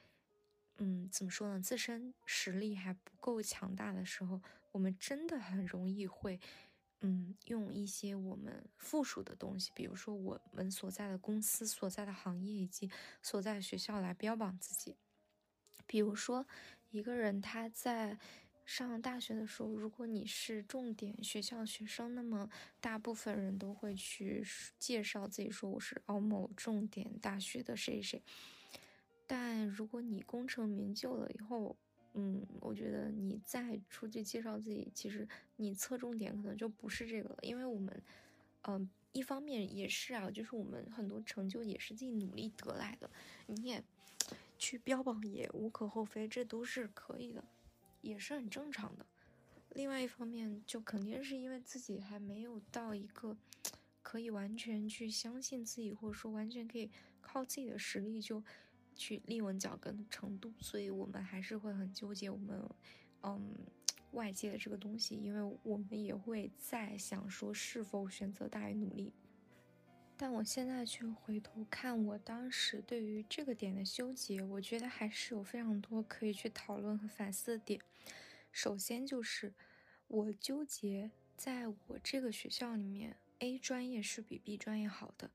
[0.77, 1.61] 嗯，怎么说呢？
[1.61, 6.39] 自身实力还不够强大的时候，我们真的很容易会，
[7.01, 12.91] 嗯，用一些我们附属的东西，比如说我们所在的公司、所在的行业以及
[13.23, 14.97] 所在学校来标榜自己。
[15.87, 16.47] 比如说，
[16.91, 18.19] 一个人他在。
[18.69, 22.51] 上大学的时候，如果你是重点学校学生，那么
[22.83, 24.45] 大部分人都会去
[24.79, 28.23] 介绍自己，说我是某某重点大学的谁谁。
[29.27, 31.79] 但如果你功成名就了以后，
[32.15, 38.03] 嗯，我觉得你再出去介绍自己，其实你侧重点可能就不是这个了，因为我们，
[38.63, 43.11] 嗯，一方面也是啊，就是我们很多成就也是自己努力得来的，
[43.47, 43.83] 你也
[44.59, 47.45] 去标榜也无可厚非，这都是可以的。
[48.01, 49.05] 也是很正常的。
[49.71, 53.37] 另外一方面，就肯定是因为自己还没有到一个
[54.03, 56.89] 可以完全去相信自己，或者说完全可以
[57.21, 58.43] 靠自己的实力就
[58.99, 62.69] 去立稳脚跟的程度，所以我们还是会很纠结我们，
[63.23, 63.55] 嗯，
[64.11, 69.15] 外界的这个东西，因为我们也会在想说是否选择大于努力。
[70.17, 77.81] 但我现在去回头看我当时对于这个点的纠结，我觉得还是有非常多可以去讨论和反思的点。
[78.51, 79.55] 首先就是
[80.09, 85.31] 我纠结，在我这个学校里面，A 专业是比 B 专业好的。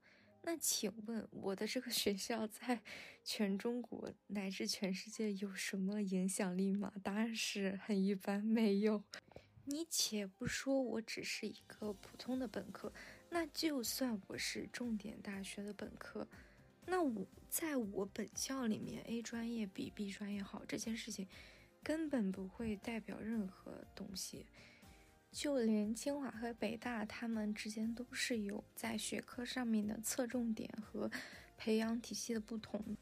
[0.46, 2.82] 那请问我的这个学校在
[3.24, 6.92] 全中国乃至全世界有什么影响力吗？
[7.02, 9.02] 答案是很一般，没有。
[9.64, 12.92] 你且不说我只是一个普通的本科。
[13.30, 16.28] 那就算我是重点大学的本科，
[16.86, 21.26] 那我在我本校里面，A 专业比 B 专业好这件事情，
[21.82, 24.44] 根本不会代表任何东西。
[25.34, 31.10] 就连清华和北大，他们之间都是有在学科上面的侧重点和
[31.58, 32.96] 培养体系的不同。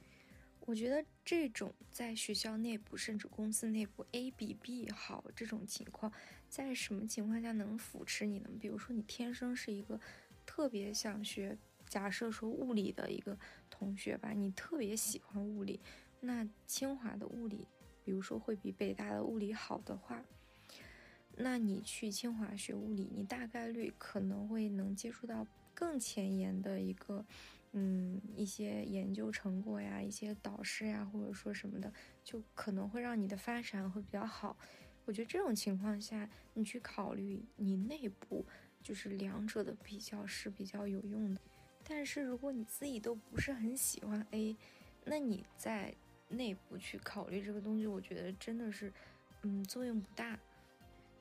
[0.61, 6.11] 我觉得这种在学校内部甚至公司内部 A 比 B 好这种情况，
[6.49, 8.49] 在什么情况下能扶持你呢？
[8.59, 10.01] 比如说你天生是一个
[10.47, 15.79] 特别想学，假设说物理的一个同学吧，你特别喜欢物理，
[16.21, 17.69] 那清华的物理，
[18.03, 20.25] 比如说会比北大的物理好的话，
[21.37, 27.25] 那你去清华学物理，你大概率可能会能接触到更前沿的一个。
[27.75, 31.91] 嗯，一些研究成果呀，一些导师呀，或者说什么的，
[32.23, 34.55] 就可能会让你的发展会比较好。
[35.07, 38.45] 我觉得这种情况下，你去考虑你内部
[38.83, 41.41] 就是两者的比较是比较有用的。
[41.83, 44.55] 但是如果你自己都不是很喜欢 A，
[45.07, 45.95] 那你在
[46.29, 48.93] 内部去考虑这个东西，我觉得真的是，
[49.45, 50.39] 嗯，作用不大。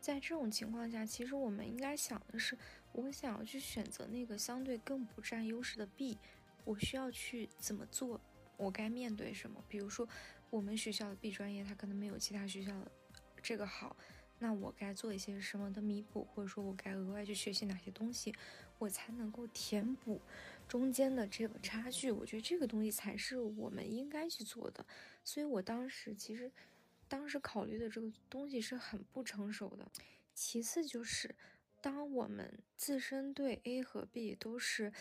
[0.02, 2.58] 在这种情况下，其实我们应该想的是，
[2.92, 6.18] 我想要去选择那个相对更不占优势的 B。
[6.66, 8.20] 我需要去怎么做？
[8.58, 9.64] 我该面对什么？
[9.70, 10.08] 比如说，
[10.50, 12.92] 我们学校的 B 专业，它可能没有其他学校的
[13.44, 13.96] 这个好，
[14.40, 16.28] 那我该做一些什么的弥补？
[16.34, 18.34] 或者说我该额外去学习哪些东西，
[18.80, 20.20] 我才能够填补
[20.68, 22.12] 中间的这个差距？
[22.12, 24.86] 我觉得这个东西才是我们应该去做的。
[25.24, 26.52] 所以我当时其实，
[27.12, 29.92] 当时考虑的这个东西是很不成熟的。
[30.34, 31.36] 其次就是，
[31.82, 34.94] 当我们自身对 A 和 B 都是。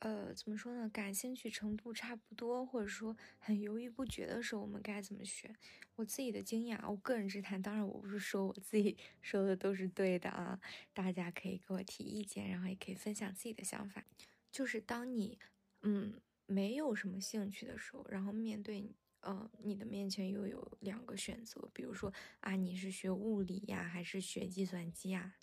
[0.00, 0.88] 呃，怎么说呢？
[0.88, 5.52] 感兴趣程度差不多，或者说很犹豫不决的时候，我们该怎么选？
[5.96, 10.60] 我自己的经验啊，我个人之谈，当然我不是说我自己 说的都是对的啊，
[10.94, 14.04] 大家可以给我提意见，然后也可以分享自己的想法。
[14.52, 15.36] 就是当你
[15.82, 25.34] 嗯没有什么兴趣的时候，然后面对呃你的面前又有两个选择，比如说啊你是学物理呀，还是学计算机啊？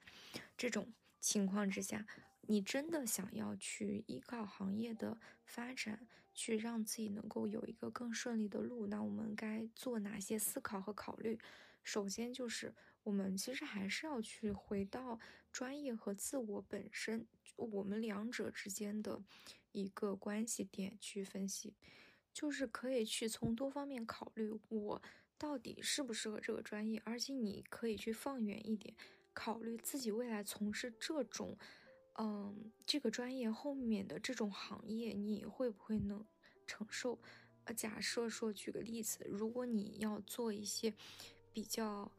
[0.57, 2.05] 这种情况之下。
[2.47, 11.39] 你真的想要去依靠行业的发展，去让自己能够有一个更顺利的路，那我们该做哪些思考和考虑？
[11.83, 15.19] 首先就是我们其实还是要去回到
[15.51, 19.23] 专业和自我本身，我们两者之间的
[19.71, 21.73] 一个关系点去分析，
[22.35, 25.01] 就是可以去从多方面考虑我
[25.37, 28.93] 到底适不适合这个专业，而且你可以去放远一点，
[29.33, 31.57] 考虑自己未来从事这种。
[32.17, 36.25] 嗯，这个专业后面的这种行业，你会不会能
[36.65, 37.19] 承受？
[37.65, 40.93] 呃，假设说，举个例子，如果你要做一些
[41.51, 42.09] 比较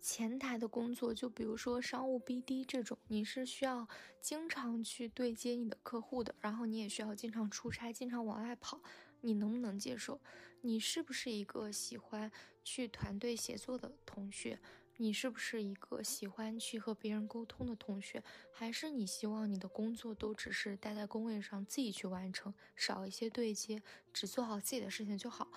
[0.00, 3.86] 前台的工作，就比如说商务 BD 这种，你是需要
[4.22, 8.80] 经常去对接你的客户的，然后你也需要经常出差，经常往外跑，
[9.20, 10.20] 你能不能接受？
[10.62, 12.30] 你是不是一个喜欢
[12.64, 14.58] 去团队协作的同学？
[14.98, 18.22] 你是不是一个喜欢去和别人沟通的同学？
[18.50, 25.48] 还是你希望你的工作都只是待在工位上自己去完成，少一些对接，只做好自己的事情就好？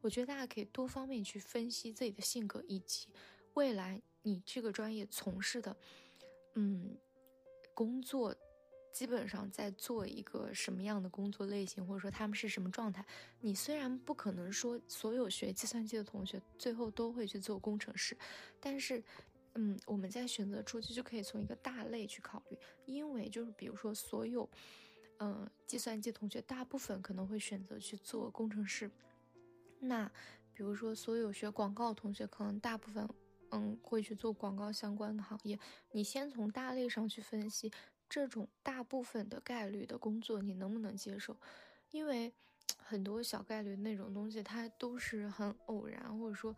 [0.00, 3.08] 我觉得大家可以多方面去分析自己的性格以及。
[3.54, 5.76] 未来你这个专业从事的，
[6.54, 6.96] 嗯，
[7.74, 8.34] 工作
[8.92, 13.04] 基本上在做一个什么样的工作类型，或者说他们是什么状态？
[13.40, 18.16] 你虽然不可能说所有学计算机的同学最后都会去做工程师，
[18.60, 19.02] 但是，
[19.54, 24.48] 嗯，我们在选择初期就可以从一个大类去考虑，因为就是比如说所有，
[25.18, 28.90] 嗯，计算机同学大部分可能会选择去做工程师，
[29.80, 30.10] 那
[30.52, 33.08] 比如说所有学广告的同学可能大部分。
[33.50, 35.58] 嗯，会去做广告相关的行业。
[35.92, 37.72] 你先从大类上去分析
[38.08, 41.36] 这种大部分的概率的工作，你能不能接受？
[41.90, 42.32] 因为
[42.78, 46.54] 很多小概率那种东西，它都是很偶然，或者说，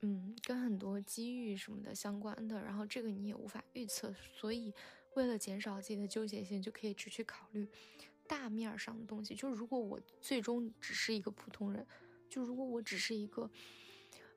[0.00, 2.62] 嗯，跟很多机遇什么的相关的。
[2.62, 4.72] 然后这个你也无法预测，所以
[5.14, 7.68] 为了减少自己的纠结性，就可以只去考虑
[8.26, 9.34] 大面上的东西。
[9.34, 11.86] 就如果我最终只是一个普通人，
[12.28, 13.50] 就如果我只是一个。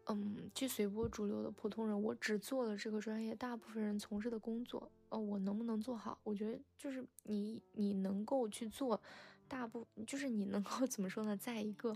[0.09, 6.17] 嗯，去随波逐流的普通人，我只做了这个专业大部分人从事的工作，哦，我能不能做好？
[6.23, 9.01] 我觉得就是你，你能够去做，
[9.47, 11.95] 大部就是你能够 怎么说呢，在一个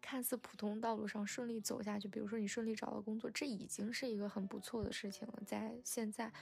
[0.00, 5.42] 看似普通道路上顺利走下去，比如说你顺利找到工作，这已经是一个很不错的事情了。
[5.46, 6.32] 在现在，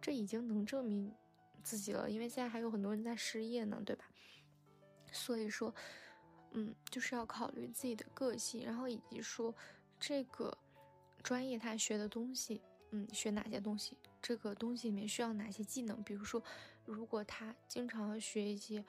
[0.00, 1.12] 这已经能证明
[1.62, 4.04] 自己了，因为现在还有很多人在失业呢，对吧？
[5.12, 5.74] 所以说，
[6.52, 9.54] 嗯，就是要考虑自己的个性，然后以及说。
[10.02, 10.56] 这个
[11.22, 13.96] 专业他学的东西，嗯，学哪些东西？
[14.20, 16.02] 这个东西里面需要哪些技能？
[16.02, 16.42] 比如说，
[16.84, 18.84] 如果他经常学一些，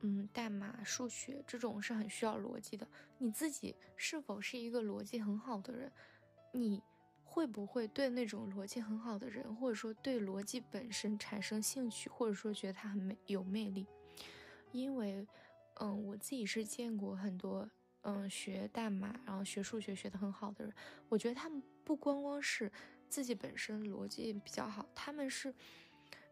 [0.00, 2.86] 嗯，代码、数学这种是很需要逻辑的。
[3.18, 5.92] 你自己是否是一个逻辑很好的人？
[6.52, 6.82] 你
[7.24, 13.86] 会不会对那种逻辑很好的人，或者说对逻辑本身产生兴趣，或者说觉得他很美有魅力？
[14.72, 15.26] 因为，
[15.74, 17.70] 嗯，我自己是见过很多。
[18.04, 20.74] 嗯，学代码，然后学数学学得很好的人，
[21.08, 22.68] 我觉得他们不光光是
[23.12, 25.54] 自己本身逻辑比较好，他们是，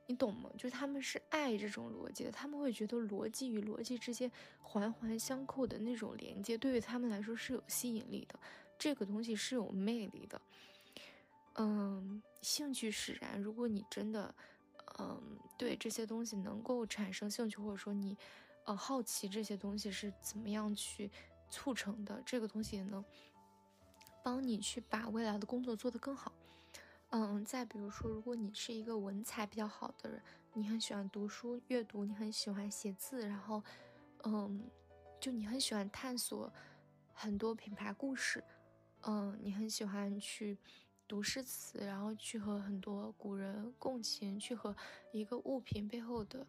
[0.06, 0.48] 你懂吗？
[0.56, 8.40] 就是他们是爱这种逻辑的，他们会觉得逻辑与逻辑之间环环相扣的那种连接，对于他们来说是有吸引力的，
[8.78, 10.40] 这个东西是有魅力的。
[11.56, 14.34] 嗯，兴趣使然，如果你真的，
[14.98, 18.16] 嗯，对这些东西能够产生兴趣，或者说你，
[18.64, 21.10] 呃，好奇这些东西是怎么样去。
[21.52, 23.04] 促成的这个东西也能
[24.22, 26.30] 帮你去把未来的工作做得更好。
[27.10, 30.22] 嗯，再比如说，如果你是一个文采比较好的人，
[30.54, 33.62] 你很喜欢读书阅读，你很喜欢写字，然后，
[34.24, 34.68] 嗯，
[35.20, 36.52] 就你很喜欢探索
[37.12, 38.42] 很多品牌故事，
[39.02, 40.56] 嗯，你很喜欢去
[41.06, 44.76] 读诗词，然后去和很多古人共情，去和
[45.12, 46.46] 一个物品背后的。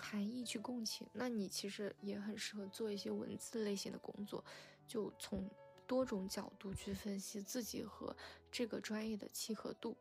[0.00, 4.42] 含义去共情，那你其实也很适合做一些文字类型的工作，
[4.86, 5.48] 就从
[5.92, 8.16] 多种角度去分析自己和
[8.50, 9.94] 这个专业的契合度，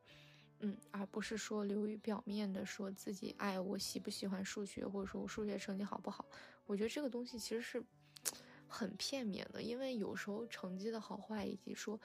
[0.60, 6.26] 嗯，而不是说流于表面的说自己，哎，我喜不喜欢数学，或者说我数学成绩好不好？
[6.66, 7.84] 我觉得这个东西其实是
[8.70, 12.00] 很片面的，因为有时候成绩的好坏，以及说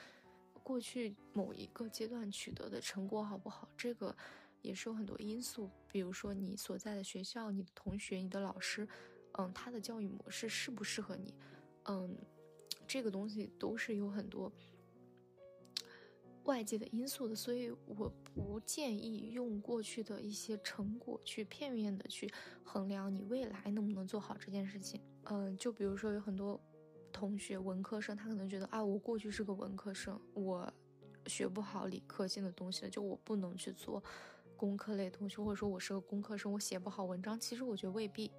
[0.64, 4.16] 过去某一个阶段取得的成果好不好，这个。
[4.62, 8.89] 也是有很多因素，比如说你所在的学校、你的同学、你的老师，
[9.39, 11.32] 嗯，他的教育模式适不适合你，
[11.84, 12.18] 嗯，
[12.87, 14.53] 这个东西都是有很多
[16.45, 22.32] 外界的因素的，所以我不建议用过去的一些成果去片面的去
[22.62, 25.01] 衡量你未来能不能做好这件事情。
[25.24, 26.61] 嗯，就比如说有很多
[27.12, 30.72] 同学文科生，他可能觉得啊，我过去是个文科生，我
[31.26, 34.03] 学不好理科性的东西了，就我不能去做。
[34.59, 38.32] 工科类东西，或者说我是个工科生，我写不好文章，其实我觉得未必。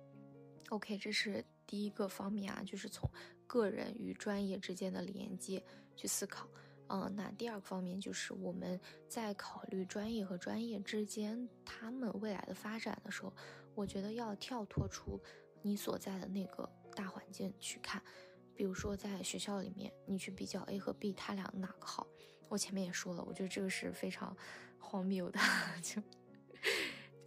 [0.70, 3.08] OK，这是第一个方面啊，就是从
[3.48, 5.64] 个人与专业之间的连接
[5.96, 6.48] 去思考。
[6.90, 8.80] 嗯，那第二个方面就是我们
[9.10, 13.34] 在考虑专业和专业之间他们未来的发展的时候，
[13.74, 15.20] 我觉得要跳脱出
[15.62, 18.02] 你所在的那个大环境去看。
[18.54, 22.06] 比如说在学校里面，你去比较 A 和 B，他俩哪个好？
[22.50, 24.36] 我前面也说了，我觉得这个是非常。
[24.80, 25.40] 荒谬的，
[25.84, 26.02] 就，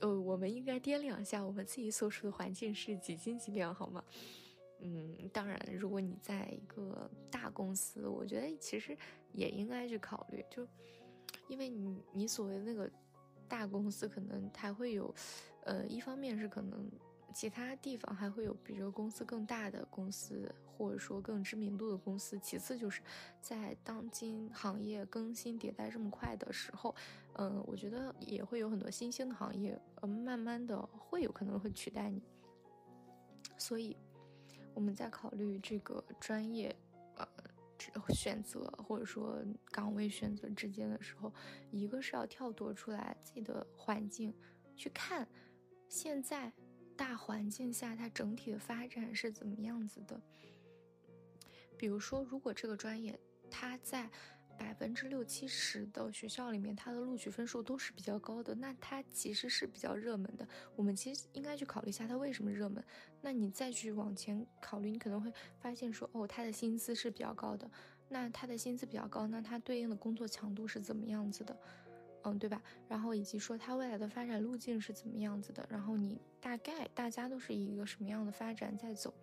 [0.00, 4.02] 呃，我们应该掂量一下我们自己所处的环境是几斤几两，好吗？
[4.82, 8.96] 嗯，当然，如果你在一个大公司，我觉得其实
[9.32, 10.66] 也应该去考虑，就
[11.48, 12.90] 因为你你所谓的那个
[13.48, 15.14] 大公司，可能还会有，
[15.64, 16.90] 呃，一方面是可能
[17.34, 22.38] 其他地方还会有比这个公司更大的公司，或者说更知名度的公司。
[22.38, 23.02] 其次就是
[23.40, 26.94] 在当今行业更新迭代这么快的时候，
[27.34, 32.22] 嗯，我觉得也会有很多新兴的行业，呃，慢慢的会有可能会取代你。
[33.58, 33.96] 所以
[34.74, 36.74] 我们在考虑这个专业，
[37.16, 37.26] 呃。
[38.10, 41.32] 选择或者说岗位选择之间的时候，
[41.70, 44.34] 一个是要跳脱出来自己的环境，
[44.76, 45.26] 去看
[45.88, 46.52] 现在
[46.94, 50.20] 大环境下它整体的发展是怎么样子的。
[51.78, 53.18] 比如说，如果这个专业
[53.50, 54.10] 它在。
[54.60, 60.46] 百分之六七十的学校里面，它的录取分数都是比较高的，那它其实是比较热门的。
[60.76, 62.84] 我们其实应该去考虑一下它为什么热门。
[63.22, 67.70] 那你再去往前考虑，你可能会发现说，哦，它的薪资是比较高的。
[68.10, 71.56] 那它的薪资比较高，那它对应的工作强度是怎么样子的？
[72.22, 72.62] 嗯，对吧？
[72.86, 75.66] 然后以及说它未来的发展路径是怎么样子的？
[75.70, 79.14] 然后你大概大家都是一个什么样的发展在走，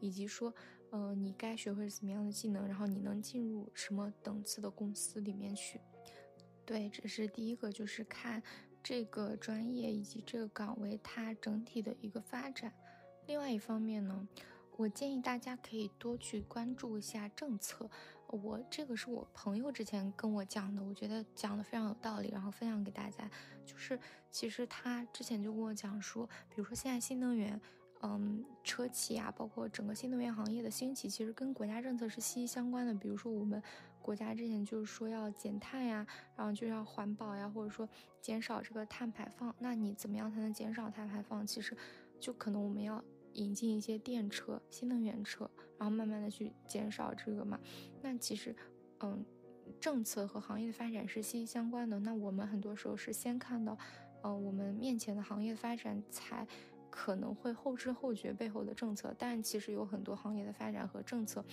[0.00, 0.54] 以及说，
[0.90, 5.80] 呃，你该学会怎么样的技能，然后你能进入什么等次的公司里面去？
[6.64, 8.42] 对，这是第一个，就是看
[8.82, 12.72] 这个专业以及这个岗位它整体的一个发展。
[13.26, 14.28] 另外一方面呢？
[14.78, 17.88] 我建议大家可以多去关注一下政策。
[18.28, 23.30] 我这个是我朋友之前跟我讲的，我觉得讲的非常有道理，然后分享给大家。
[23.64, 23.98] 就是
[24.30, 27.58] 其实他之前就跟我讲说，比如说现在新能源，
[28.02, 32.94] 嗯，车企啊，包括整个新能源行业的兴起，其实跟国家政策是息息相关的。
[32.94, 33.62] 比如说我们
[34.00, 37.88] 国家之前就是说要减碳呀，然后就要环保呀，或者说
[38.20, 39.54] 减少这个碳排放。
[39.58, 41.46] 那你怎么样才能减少碳排放？
[41.46, 41.76] 其实
[42.20, 43.02] 就可能我们要。
[43.36, 47.60] 引进一些电车、新能源车，然后慢慢的去减少这个嘛。
[48.00, 48.56] 那其实，
[49.00, 49.22] 嗯，
[49.78, 52.00] 政策和行业的发展是息息相关的。
[52.00, 53.76] 那我们很多时候是先看到，
[54.22, 56.46] 嗯，我们面前的行业发展，才
[56.96, 59.14] 可能会后知后觉背后的政策。
[59.18, 61.44] 但其实有很多行业的发展和政策，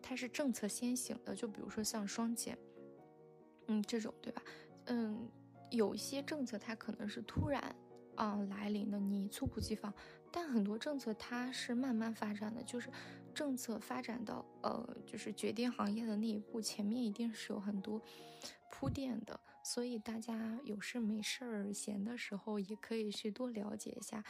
[0.00, 1.34] 它是政策先行的。
[1.34, 2.56] 就比如说像双减，
[3.66, 4.42] 嗯，这种对吧？
[4.84, 5.28] 嗯，
[5.70, 7.74] 有一些政策它可能是突然。
[8.18, 9.92] 嗯，来临的你猝不及防，
[10.32, 12.88] 但很多政策它是慢慢发展的，就是
[13.34, 18.00] 政策发展到呃，就是决定行业的那一步，前面一定是有很多
[18.70, 24.24] 铺垫的，所以大家有事没事儿闲的时候，也可以去多了解一下，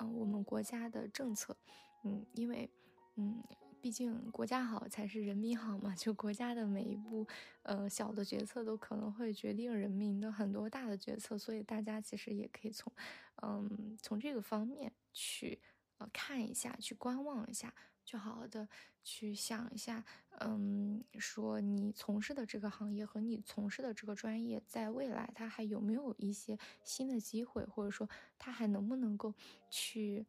[0.00, 1.56] 嗯，我们国家的政策，
[2.04, 2.68] 嗯，因为，
[3.16, 3.42] 嗯。
[3.82, 7.26] 毕竟国家好才是人民好嘛，就国家的每一步，
[7.62, 12.92] 呃，小的决策都可能会决定人民的很多大的决策，所以大家其实也可以从，
[13.40, 15.58] 嗯，从这个方面去，
[15.96, 17.74] 呃，看一下，去观望一下，
[18.10, 18.68] 就好好的
[19.04, 20.04] 去想一下，
[20.40, 29.32] 嗯，说你从事的这个行业和你从事的这个专业，在未来它还有没有一些新的机会，或者说它还能不能够
[29.70, 30.26] 去，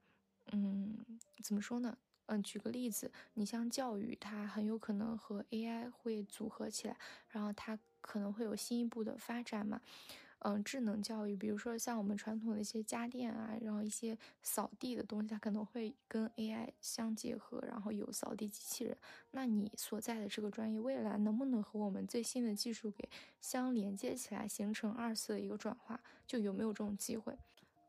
[0.52, 0.96] 嗯，
[1.42, 1.98] 怎么说呢？
[2.28, 6.96] 嗯，举个例子，你像教育，它很有可能和 AI 会组合起来，
[7.30, 9.82] 然后它可能会有新一步的发展嘛。
[10.44, 18.98] 嗯，智能教育，比如说像我们传统的一些家电啊，然后一些扫地的东西，它可能会跟 AI 相结合，然后有扫地机器人。
[19.30, 23.08] 那你所在的这个专业，未来能不能和我们最新的技术给
[23.40, 26.02] 相连接起来，形成二次的一个转化？
[26.26, 27.38] 就有没有这种机会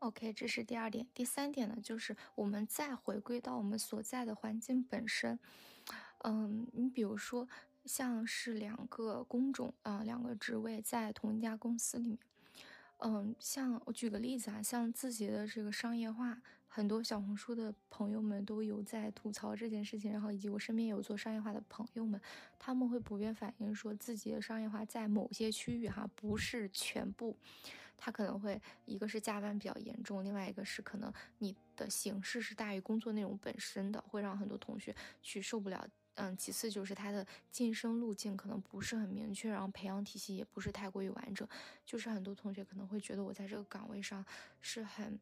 [0.01, 1.07] ？OK，这是第二点。
[1.15, 5.39] 第三点呢，就是我们再回归到我们所在的环境本身。
[6.19, 7.49] 嗯，你比如说，
[7.87, 12.19] 像是两个工种啊，两个职位在同一家公司里面。
[13.05, 22.21] 嗯，像我举个例子啊，像字节的这个商业化，很多小红书的朋友们都有在吐槽这件事情，然后以及我身边有做商业化的朋友们，
[22.61, 27.37] 他们会普遍反映说，字节商业化在某些区域哈，不是全部，
[27.97, 35.85] 它可能会一个是加班比较严重，另外一个是可能你的形式是大于工作内容本身的，会让很多同学去受不了。
[36.15, 41.49] 嗯，其次就是它的晋升路径可能不是很明确，然后培养体系也不是太过于完整，
[41.87, 44.25] 就是很多同学可能会觉得我在这个岗位上
[44.61, 45.19] 是很，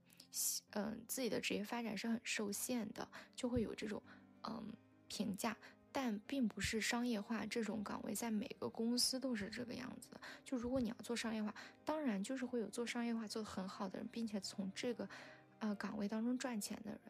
[0.71, 4.03] 嗯，自己的职业发展是很受限的，就会有这种
[4.49, 4.73] 嗯
[5.07, 5.57] 评价，
[5.93, 10.21] 但并不是商业化这种岗位在每个公司都是这个样子的。
[10.45, 15.09] 就如果你要做商业化，当然就是会有做商业化做得很好的人，并且从这个
[15.61, 17.01] 呃岗位当中赚钱的人。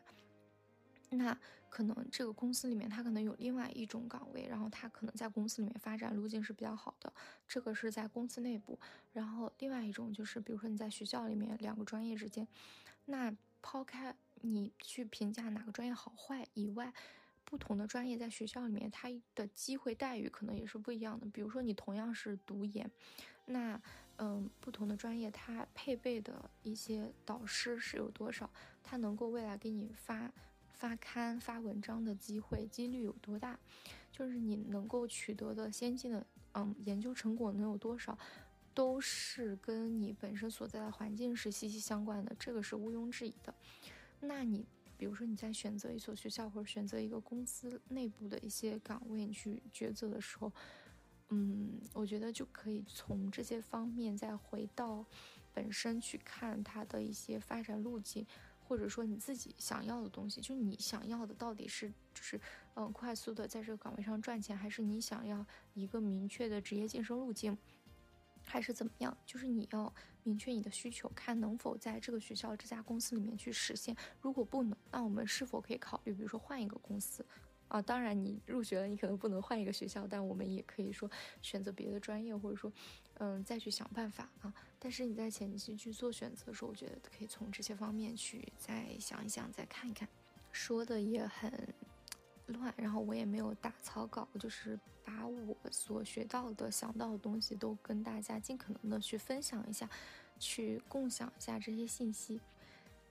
[1.13, 1.37] 那
[1.71, 7.11] 可能这个公司里面，他可能有另外一种岗位，然后他可能在公司里面发展路径是比较好的，
[7.49, 8.79] 这个是在公司内部。
[9.13, 12.47] 然后另外一种就是，比如说你在学校里面两个专业之间，
[13.07, 16.93] 那抛开你去评价哪个专业好坏以外。
[17.43, 21.27] 不同的专业在学校里面，它的机会待遇可能也是不一样的。
[21.31, 22.89] 比如说你同样是读研，
[23.47, 23.81] 那
[24.19, 28.49] 嗯，不同的专业它配备的一些导师是有多少，
[28.85, 30.31] 他能够未来给你发
[30.81, 33.61] 发刊发文章的机会几率有多大，
[34.11, 38.19] 就是你能够取得的先进的嗯研究成果能有多少，
[38.73, 43.55] 都是跟你本身所在的环境是息息相关的，这个是毋庸置疑的。
[44.21, 44.67] 那你。
[44.97, 50.53] 比如说你在选择一所学校或者选择一个公司内部的一些岗位，你去抉择的时候，
[51.31, 55.07] 嗯，我觉得就可以从这些方面再回到
[55.55, 58.27] 本身去看它的一些发展路径，
[58.71, 62.41] 或者说你自己想要的东西，就是你想要的到底是就是
[62.75, 65.45] 嗯快速的在这个岗位上赚钱，还是你想要
[65.75, 67.59] 一个明确的职业晋升路径？
[68.45, 69.17] 还是怎么样？
[69.27, 69.93] 就是你要
[70.23, 73.97] 明确你的需求，看能否在这个学校、这家公司里面去实现。
[74.21, 77.27] 如果不能，那我们是否可以考虑，比如说换一个公司？
[77.67, 81.11] 啊，当然你入学了，你可能不能换一个学校，但我们也可以说
[81.43, 82.73] 选择别的专业，或者说，
[83.21, 84.53] 嗯，再去想办法啊。
[84.79, 90.07] 但是你在前期去做选择的时候，我觉得可以从这些方面去再想一想，再看一看。
[90.53, 91.51] 说的也很。
[92.47, 99.89] 乱，然后我也没有打草稿，就是把我所学到的、想到的东西都跟大家尽可能的去分享一下，
[100.37, 102.41] 去共享一下这些信息。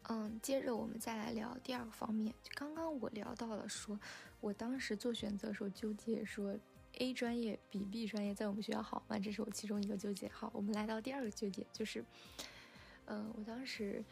[0.10, 2.36] 嗯，接着我们再来聊第二个方面。
[2.54, 3.98] 刚刚我聊到了，说
[4.42, 6.54] 我当时做选择的时候纠结，说
[6.96, 9.18] A 专业比 B 专业在我们学校好吗？
[9.18, 10.28] 这是我其中一个纠结。
[10.28, 12.04] 好，我们来到第二个纠结，就是，
[13.06, 14.04] 嗯，我当时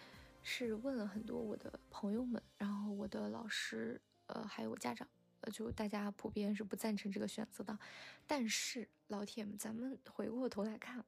[0.44, 5.08] 是问了很多我的朋友们，然后我的老师，呃，还有我家长。
[5.42, 7.78] 呃，就大家普遍是不赞成这个选择的，
[8.26, 11.06] 但是老铁们，咱们回过头来看，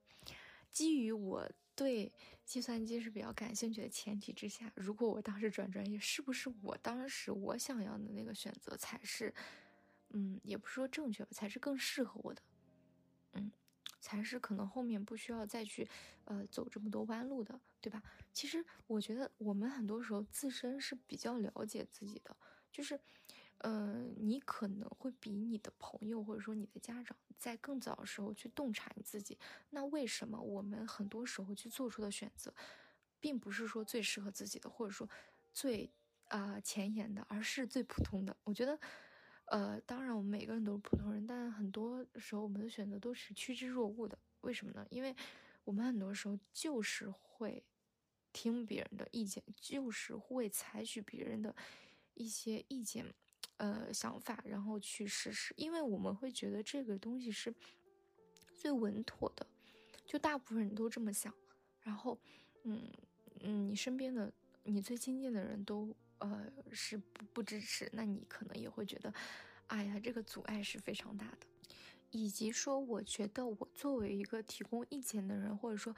[0.72, 2.12] 基于我对
[2.46, 9.34] 计算机是比较感兴趣的前提之下，如果我当时转专业，是不是我当时我想要的那个选择才是，
[10.10, 12.42] 嗯，也不是说正确吧，才是更适合我的，
[13.34, 13.52] 嗯，
[14.00, 15.88] 才是可能后面不需要再去
[16.26, 18.02] 呃走这么多弯路的，对吧？
[18.34, 22.36] 其实我觉得我们很多时候自身是比较了解自己的，
[22.72, 23.00] 就是。
[23.62, 29.38] 嗯，你可能会比你的朋友或者说你的家长在更早的时候去洞察你自己。
[29.72, 32.54] 那为什么我们很多时候去做出的选择，
[33.20, 35.10] 并不是说最适合自己的，或者说
[35.52, 35.92] 最
[36.30, 38.34] 啊前沿的，而是最普通的？
[38.46, 38.80] 我觉得，
[39.50, 44.18] 呃，当然我们每个人都是普通人，但很多时候我们的选择都是趋之若鹜的。
[44.42, 44.86] 为什么呢？
[44.90, 45.16] 因为
[45.64, 47.64] 我们很多时候就是会
[48.32, 51.56] 听别人的意见，就是会采取别人的
[52.14, 53.06] 一些意见。
[53.58, 57.54] 呃，想法，然后去实施，因为我们会觉得这个东西是
[58.56, 59.46] 最稳妥的，
[60.06, 61.34] 就大部分人都这么想。
[61.82, 62.18] 然后，
[62.64, 62.90] 嗯
[63.42, 64.32] 嗯，你身边的、
[64.64, 69.14] 你最亲近的人都呃是不不支持，那你可能也会觉得，
[69.68, 71.48] 哎呀，这个阻碍是非常大的。
[72.12, 75.96] 以及说，我觉得我作为一个提供意见的人，或者说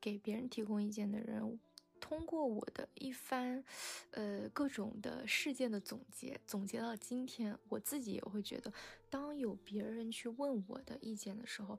[0.00, 1.58] 给别人提供意见的人。
[2.00, 3.64] 通过我的一番，
[4.10, 8.70] 呃，各种的事件的总结，总结到今天，我自己也会觉得，
[9.08, 11.78] 当有别人去问我的意见的时候，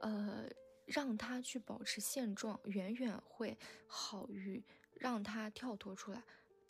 [0.00, 0.46] 呃，
[0.84, 3.56] 让他去保持现状，远远会
[3.86, 4.62] 好于
[4.94, 6.22] 让他跳脱出来。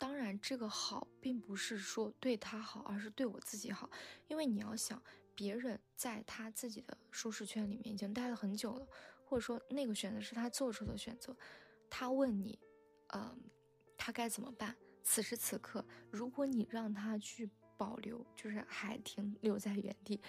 [0.03, 3.89] 当然，这个好并不是说对他好，而是对我自己好。
[4.27, 5.01] 因为你要想，
[5.33, 8.85] 别人在他自己的舒适圈里面已经待了很久了，
[9.23, 11.33] 或者说那个选择是他做出的选择，
[11.89, 12.59] 他问你。
[13.15, 13.41] 嗯，
[13.97, 14.75] 他该怎么办？
[15.03, 20.19] 此时此刻，如果你让他去保留，就是还停留在原地，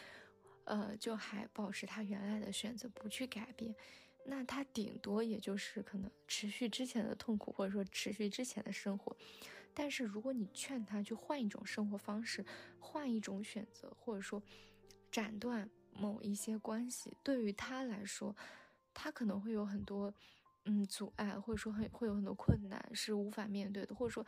[0.66, 3.74] 呃，就还保持他原来的选择，不去改变，
[4.26, 9.16] 那他顶多也就是可能持续之前的痛苦，或者说持续之前的生活。
[9.74, 12.44] 但是如果你劝他去换一种生活方式，
[12.78, 14.42] 换一种选择，或者说
[15.10, 18.34] 斩断某一些关系，对于他来说，
[18.94, 20.14] 他可能会有很多。
[20.66, 24.26] 嗯，阻碍或者说很会有很多困难是无法面对的，或者说，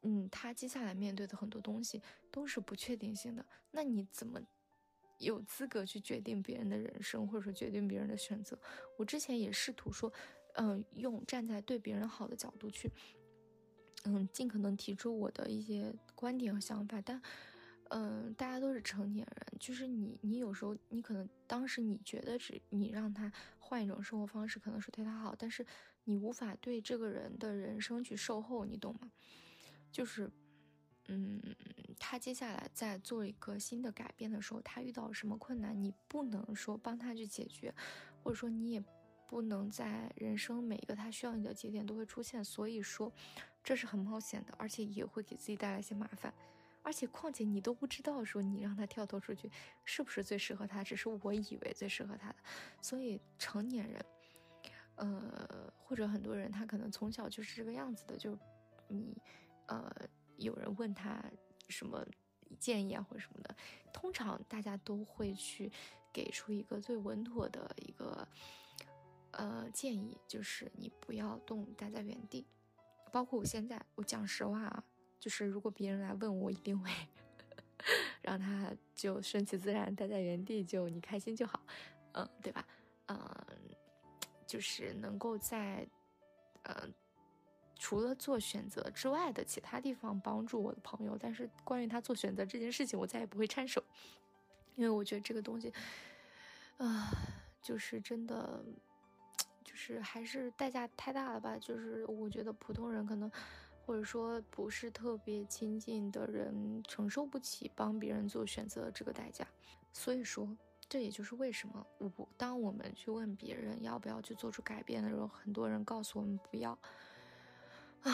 [0.00, 3.44] 嗯，他接下来面对的很多东西都是不确定性的。
[3.70, 4.40] 那你怎么
[5.18, 8.58] 有资格去决定别人的人生，或者说决定别人的选择？
[8.96, 10.10] 我之前也试图说，
[10.54, 12.90] 嗯，用站在对别人好的角度去，
[14.04, 17.20] 嗯，尽可能提出我的一些观点和想法，但。
[17.90, 23.30] 嗯，大家都是成年人，就是你，你有时候你可能当时你觉得只你让他
[23.60, 25.64] 换一种生活方式，可能是对他好，但是
[26.04, 29.12] 你无法对这个人的人生去售后，你懂吗？
[29.92, 30.28] 就是，
[31.08, 31.40] 嗯，
[31.98, 37.72] 他接下来在做一个新的改变的时候，他遇到什么困难，你不能说帮他去解决，
[38.24, 38.82] 或者说你也
[39.28, 43.12] 不能在人生每一个他需要你的节点都会出现，所以说
[43.64, 46.32] 这是很冒险的，而且也会给自己带来一些麻烦。
[46.82, 49.50] 而且况且你都不知道说你让他跳脱出去
[49.86, 52.36] 是不是最适合他，只是我以为最适合他的。
[52.82, 54.04] 所以成年人，
[54.96, 58.38] 呃，或者很多人他可能从小就是这个样子的，就
[58.86, 59.16] 你，
[59.66, 59.90] 呃，
[60.36, 61.24] 有人问他
[61.70, 62.06] 什么
[62.60, 63.56] 建议啊或者什么的，
[63.90, 65.72] 通常大家都会去
[66.12, 68.28] 给出一个最稳妥的一个。
[69.36, 72.46] 呃，建议就是你不要动，待在原地。
[73.14, 74.84] 包括我现在，我讲实话啊，
[75.20, 76.90] 就是如果别人来问我，一定会
[78.20, 81.64] 让他就顺其自然，待在原地，就你开心就好，
[82.14, 82.66] 嗯，对吧？
[83.06, 83.16] 嗯，
[84.44, 85.86] 就是能够在
[86.64, 86.92] 嗯
[87.78, 93.80] 除了做选择之外的其他地方帮助我的朋友，但是关于他做选择这件事情，我再也不会插手，
[94.74, 95.72] 因为我觉得这个东西，
[96.78, 97.12] 啊，
[97.62, 98.60] 就是真的。
[99.74, 101.58] 是还是代价太大了吧？
[101.58, 103.30] 就是我觉得普通人可能，
[103.84, 109.46] 或者说不是特别亲近的人，承受不起帮别人做选择这个代价。
[109.92, 110.48] 所以说，
[110.88, 116.70] 这也就是为什么我当我们去问别人要不要去做出改变的时候，很多人告诉我们不要。
[118.02, 118.12] 啊，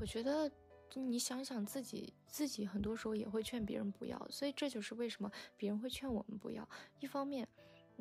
[0.00, 0.50] 我觉得
[0.94, 4.26] 你想想自己，自己很多时候也会劝别人不要。
[4.30, 6.68] 所以这就是为什么别人会劝我们不要。
[7.00, 7.46] 一方面。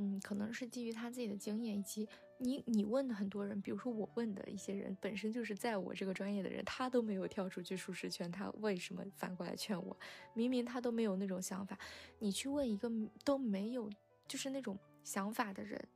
[0.02, 2.08] 嗯，可能是基于他自己的经验，以及
[2.40, 9.96] 你你问的很多人，比如说我问的一些人，本身就是在我这个专业的人，他都没有跳出去舒适圈，他为什么反过来劝我？
[10.34, 11.78] 明明他都没有那种想法，
[12.18, 12.90] 你去问一个
[13.24, 13.90] 都没有
[14.28, 15.88] 就是那种想法的人，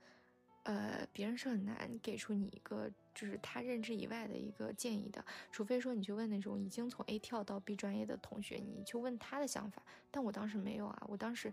[0.64, 9.82] 呃，别人是很难给出你一个就是他认知以外的一个建议的，除非说你去问那种已经从 A 跳到 B 专业的同学，你去问他的想法。
[10.12, 11.52] 但我当时没有啊，我当时。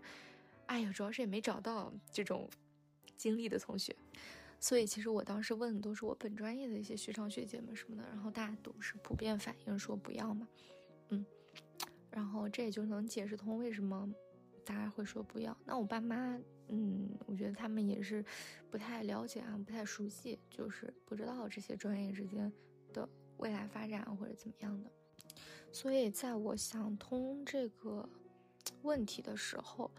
[0.67, 2.49] 哎呀，主要是也没找到这种
[3.17, 3.93] 经历的同学，
[4.63, 10.47] 所以其实我当时问的都是我本专业的一些学长学姐们什么的，然后大家都是普遍反映说不要嘛，
[11.09, 11.25] 嗯，
[12.11, 14.07] 然后这也就能解释通为什么
[14.63, 15.57] 大家会说不要。
[15.65, 18.23] 那我爸妈，嗯，我觉得他们也是
[18.69, 22.53] 不太了解啊，不太熟悉，就是不知道这些专业之间
[22.93, 24.91] 的未来发展或者怎么样的。
[25.71, 28.07] 所以在我想通这个
[28.83, 29.89] 问题的时候。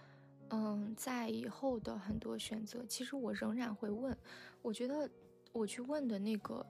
[0.55, 4.15] 嗯，在以后的很多选择，其实我仍然会问。
[4.61, 5.11] 我觉得
[5.51, 6.65] 我去问的那个，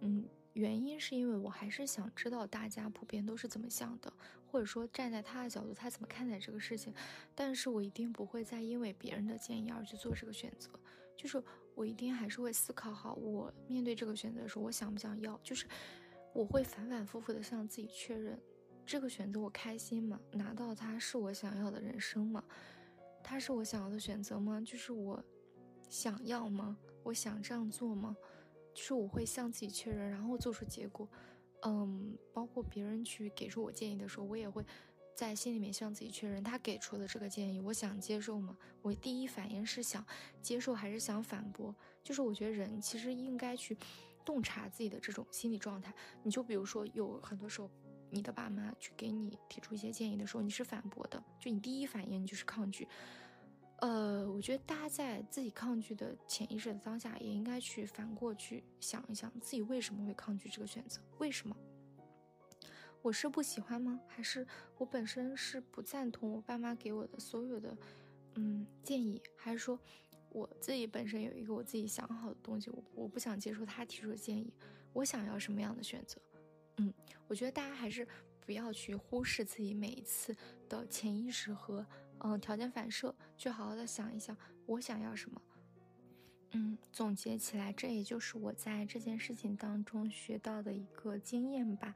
[0.00, 4.12] 嗯，原因是因为我还是想知道大家普遍都是怎么想的，
[4.46, 6.94] 或者说站在他的角度，他怎么看待这个事情。
[7.34, 10.70] 但是我一定不会再因为别人的建议而去做这个选择。
[11.16, 11.42] 就是
[11.74, 15.36] 我一定还是会思考好，我面对这个选择的时候，我想不想要？
[15.42, 15.66] 就是
[16.32, 18.40] 我会反反复复的向自己确认，
[18.86, 20.20] 这个选择我开心吗？
[20.30, 22.44] 拿到它是我想要的人生吗？
[23.22, 24.60] 他是我想要的选择吗？
[24.64, 25.22] 就是我
[25.88, 26.76] 想要吗？
[27.02, 28.16] 我想这样做吗？
[28.74, 31.08] 就是我会向自己确认，然后做出结果。
[31.62, 34.64] 嗯，包括别人去给出我建议的时候，我也会
[35.14, 38.56] 在心里面向自己确认，他给出的这个建议，我想接受吗？
[38.82, 40.04] 我第一反应是想
[40.40, 41.74] 接受还是想反驳？
[42.02, 43.76] 就是我觉得人其实应该去
[44.24, 45.92] 洞察自己的这种心理状态。
[46.22, 47.70] 你就比如说，有很多时候。
[48.10, 52.86] 你的爸妈去给你提出一些建议的时候，你是反驳的，就你第一反应你就是抗拒。
[53.78, 61.00] 呃，我觉得大家在自己抗拒的潜意识的当下，也应该去反过去想一想，自己为什么会抗拒这个选择？
[61.18, 61.56] 为什么？
[63.00, 63.98] 我是不喜欢吗？
[64.06, 64.46] 还是
[64.76, 67.74] 我本身是不赞同我爸妈给我的所有的
[68.34, 69.22] 嗯建议？
[69.34, 69.80] 还是说
[70.28, 74.52] 我自己本身有一个我自己想好的东西，我我不想接受他提出的建议，
[74.92, 76.20] 我想要什么样的选择？
[76.80, 76.94] 嗯，
[77.28, 78.08] 我觉得大家还是
[78.40, 80.34] 不要去忽视自己每一次
[80.66, 81.86] 的潜意识和
[82.20, 85.42] 嗯条件反射，去好好的想一想我想要什么。
[86.52, 91.94] 嗯，总结起来，这也就是我在这件事情当中学到的一个经验吧。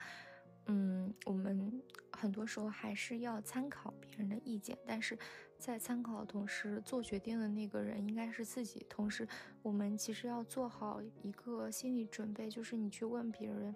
[0.67, 1.83] 嗯，我们
[2.13, 5.19] 很多时候还是要参考别人的意见，但是
[5.59, 8.85] 在参考的同时，做决定的那个人应该是自己。
[8.89, 9.27] 同时，
[9.63, 13.75] 我们其实要做好一个心理准备，就是你去问别人。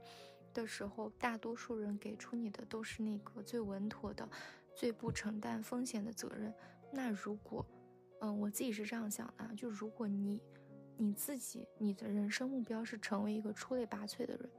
[0.52, 4.28] 的时候，大多数人给出你的都是那个最稳妥的、
[4.74, 6.52] 最不承担风险的责任。
[6.92, 7.64] 那如果，
[8.20, 10.40] 嗯，我自己是这样想的，就如果你
[10.96, 14.50] 你自己你的人生目标是成为一个出类拔萃的人，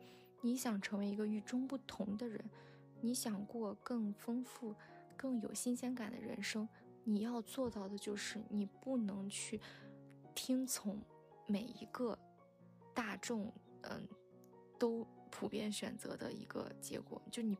[0.42, 2.44] 你想成为一个与众不同的人，
[3.02, 4.74] 你想过更丰富、
[5.18, 6.68] 更有新鲜感的人生，
[7.04, 9.60] 你要做到的就是你不能去
[10.34, 11.02] 听从
[11.46, 12.18] 每一个
[12.94, 14.08] 大众，嗯，
[14.78, 15.06] 都。
[15.30, 17.58] 普遍选择的一个结果，就你，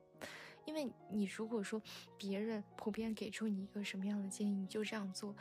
[0.66, 1.82] 因为你如果说
[2.18, 5.36] 别人普遍给出你一个什么样的建议，你就这样做，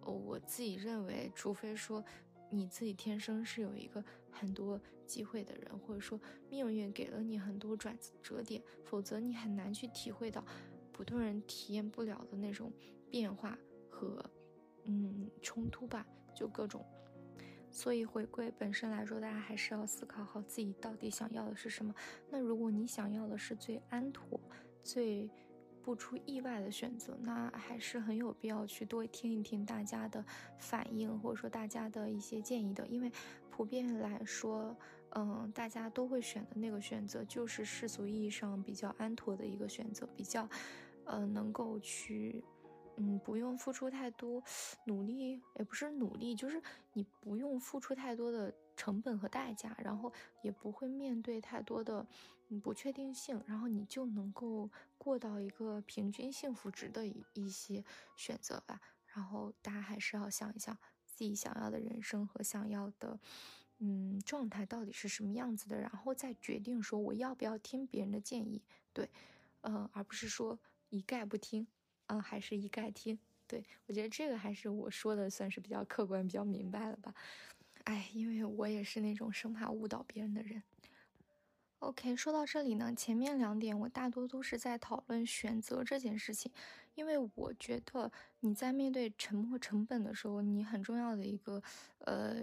[0.00, 2.04] 哦，我自己认为，除非说
[2.50, 10.44] 你自己天生是有一个很多机会的人，或者说命运给了你很多转折点，否则你很难去体会到
[10.92, 12.72] 普通人体验不了的那种
[13.10, 13.58] 变化
[13.90, 14.24] 和
[14.84, 16.84] 嗯冲突吧，就各种。
[17.76, 21.94] 所以回归本身来说，大家还是要思考好自己到底想要的是什么。
[22.30, 24.40] 那如果你想要的是最安妥、
[24.82, 25.28] 最
[25.82, 30.24] 不出意外的选择，那还是很有必要去多听一听大家的
[30.58, 32.86] 反应，或者说大家的一些建议的。
[32.86, 33.12] 因为
[33.50, 34.74] 普遍来说，
[35.10, 40.48] 嗯，大家都会选的那个选择，就是世俗意义上比较安妥的一个选择，比较，
[41.04, 42.42] 呃，能够去。
[42.96, 44.42] 嗯，不用付出太多
[44.84, 52.06] 努力，也不是努力，就是你不用付出太多的成本和代价，然后也不会面对太多的
[52.62, 57.84] 不确定性，然后你就能够过到一个平均幸福值的一一些
[58.16, 58.80] 选择吧。
[59.06, 63.18] 然后大家还是要想一想自己想要的人生和想要的
[63.78, 69.10] 嗯状态到底是什么样子的，然后再决定说我要不要听别人的建议，对，
[69.62, 70.58] 呃，而不是说
[70.90, 71.66] 一概不听。
[72.06, 73.18] 啊，还是一概听。
[73.48, 77.14] 对我觉得这个还是我说的算是比较客观、比较明白了吧。
[77.84, 80.62] 哎，因为我也是那种生怕误导别人的人。
[81.78, 86.50] OK，说到这里呢，前面两点我大多都是在讨论选择这件事情，
[86.94, 91.62] 因为我觉得你在面对沉没成本的时候，你很重要的一个
[91.98, 92.42] 呃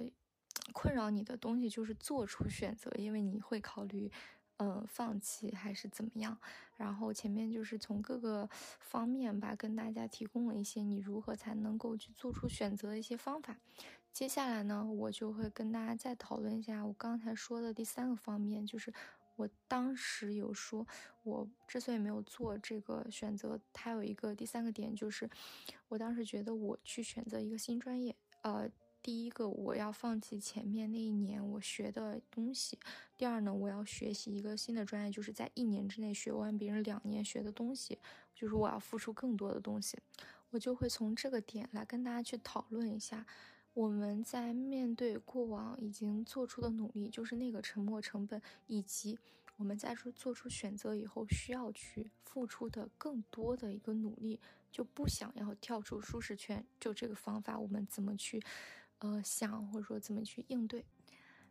[0.71, 4.09] 困扰你的东西就是做出选择，因为你会考虑。
[4.57, 6.37] 嗯，放弃还是怎么样？
[6.77, 8.47] 然后前面就是从各个
[8.79, 13.57] 方面吧，跟大家提供了一些你如何才能够去做出选择的一些方法。
[14.11, 18.93] 接下来呢，我就会跟大家再讨论一下我刚才说的第三个方面，就是
[19.35, 20.85] 我当时有说，
[21.23, 25.27] 我之所以没有做这个选择，它有一个第三个点，就是
[25.87, 28.69] 我当时觉得我去选择一个新专业，呃。
[29.03, 32.77] 第一个，我要放弃前面那一年我学的东西；
[33.17, 37.99] 第二呢，我要学习一个新的专业，就是在一年之内学完别人两年学的东西，
[38.33, 39.99] 就是我要付出更多的东西。
[40.51, 43.25] 我就会从这个点来跟大家去讨论一下，
[43.73, 49.19] 我们在面对过往已经做出的努力，就是那个沉没成本，以及
[49.57, 54.39] 我们在做做出选择以后需要去付出的更多的一个努力，
[54.71, 56.65] 就不想要跳出舒适圈。
[56.79, 58.41] 就这个方法，我们怎么去？
[59.03, 60.85] 呃，想或者说怎么去应对？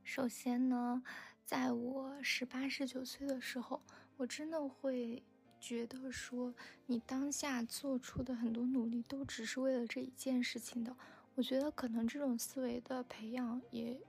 [0.02, 1.02] 首先呢，
[1.44, 3.82] 在我十八十九岁的时候，
[4.16, 5.22] 我真的会
[5.60, 6.54] 觉得说，
[6.86, 10.96] 你当下做出的很多努力都只是为了这一件事情的。
[11.34, 14.00] 我觉得可能这种思维的培养也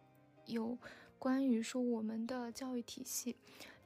[0.46, 0.78] 有
[1.20, 3.36] 关于说我们的教育体系。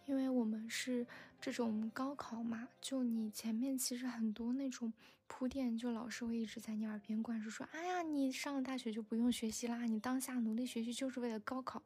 [0.08, 1.05] 因为我们是
[1.39, 4.91] 这种高考嘛，就你前面其实很多那种
[5.28, 11.84] 铺垫，就老师会一直在你耳边灌输说：“哎呀，你上了大学就不用学习啦，你当下努力学习就是为了高考。”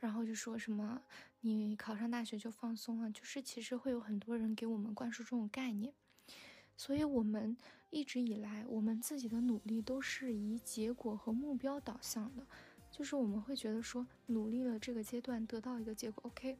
[0.00, 1.00] 然后就说什么
[1.40, 5.94] 你考上大学就放松了，就是其实会有很多人给我们灌输这种概念，
[6.76, 7.56] 所以我们
[7.90, 12.44] 一直以来我们自己的努力都是以结果和目标导向的，
[12.90, 16.58] 就是我们会觉得说努力了这个阶段得到一个结果，OK。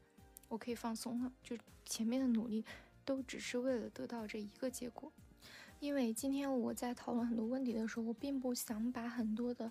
[0.54, 2.64] 我可以放松了，就前面的努力
[3.04, 5.12] 都只是为了得到这一个结果。
[5.80, 9.70] 因为今天我在讨论很多问题的时候，我并不想把很多的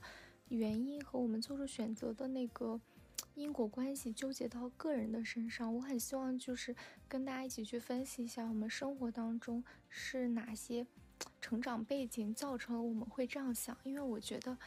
[0.49, 2.79] 原因和我们做出选择的那个
[3.33, 5.73] 因果关系纠结到个人的身上。
[5.73, 6.75] 我很希望就是
[7.07, 10.85] 跟大家一起去分析一下我们生活当中是哪些
[11.39, 13.75] 成长背景造成了我们会这样想。
[13.83, 14.57] 因为我觉得，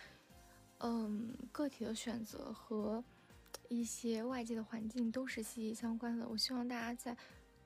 [0.78, 3.04] 嗯，个体的选择和。
[3.68, 6.26] 一些外界的环境都是息息相关的。
[6.28, 7.16] 我希望大家在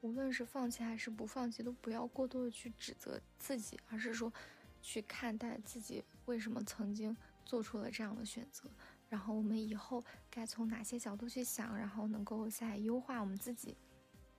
[0.00, 4.32] 无论是放弃还是不放弃，都不要过多的去指责自己，而是说
[4.80, 8.70] 去看待自己为什么曾经做出了这样的选择，
[9.08, 13.76] 然后我们以后该从哪些角度去想，然后能够再优化我们自己。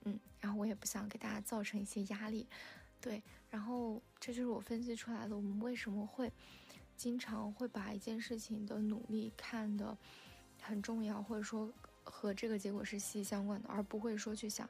[0.04, 2.48] 嗯，然后我也不想给大家造成一些压力，
[3.00, 3.22] 对。
[3.48, 6.32] 然后这就是我分析出来的，我们为什么会
[6.96, 9.96] 经常会把一件事情的努力看的。
[10.62, 11.70] 很重要，或者说
[12.04, 14.68] 和这个结果是息息相关的，而不会说去想，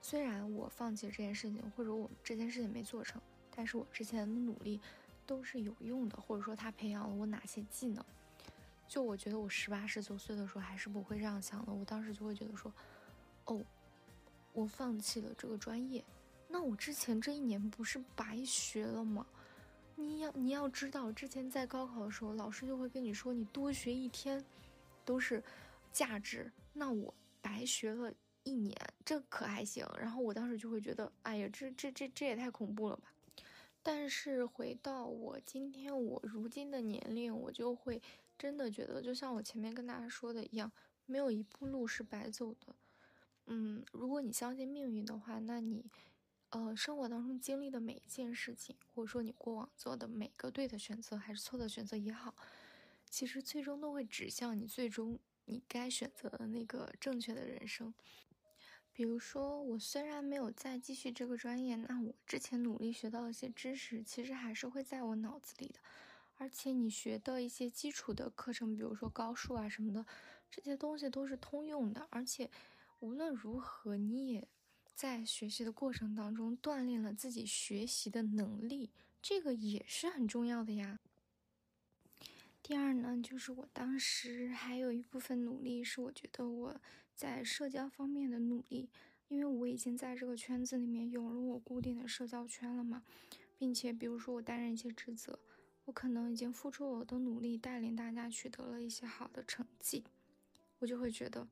[0.00, 3.20] 虽然我放弃了这件事情，或者我这件事情没做成，
[3.54, 4.80] 但是我之前的努力
[5.26, 8.04] 都是有用的，或者说他培养了我哪些技能。
[8.86, 12.72] 就我觉得我十八十九岁的时候还是不会这样想的，我当时就会觉得说，
[13.46, 13.62] 哦，
[14.52, 16.04] 我放弃了这个专业，
[16.48, 19.26] 那我之前这一年不是白学了吗？
[19.96, 24.44] 你要你要知道，之前在高考的时候，老师就会跟你说，你多学一天。
[25.04, 25.42] 都是
[25.92, 29.86] 价值，那我白学了一年，这可还行？
[29.98, 33.12] 然后我当时就会觉得，哎呀，这这这这也太恐怖了吧！
[33.82, 38.00] 但是回到我今天我如今的年龄，我就会
[38.38, 40.72] 真的觉得，就像我前面跟大家说的一样，
[41.06, 42.74] 没有一步路是白走的。
[43.46, 45.84] 嗯，如果你相信命运的话，那你，
[46.48, 52.34] 呃，生活当中经历的每一件事情，或者说你过往做的每个对的选择还是错的选择也好，
[53.14, 57.94] 其实最终都会指向你最终你该选择的那个正确的人生。
[58.92, 65.78] 比如说，我虽然没有再继续这个专业，那我之前努力学到的一些知识，其实还是会在我脑子里的。
[66.38, 70.04] 而且你学的一些基础的课程，比如说高数啊什么的，
[70.50, 72.08] 这些东西都是通用的。
[72.10, 72.50] 而且
[72.98, 74.48] 无论如何，你也
[74.92, 78.90] 在学习的过程当中锻炼了自己学习的能力，
[79.22, 80.98] 这个也是很重要的呀。
[82.64, 86.80] 第二呢，就是我当时还有一部分努力，是我觉得我
[87.14, 88.88] 在社交方面的努力，
[89.28, 93.04] 因为我已经在这个圈子里面有了我固定的社交圈了嘛，
[93.58, 95.38] 并且比如说我担任一些职责，
[95.84, 100.02] 我可能已经付出我的努力，带领大家取得了一些好的成绩，
[100.78, 101.46] 我就会觉得，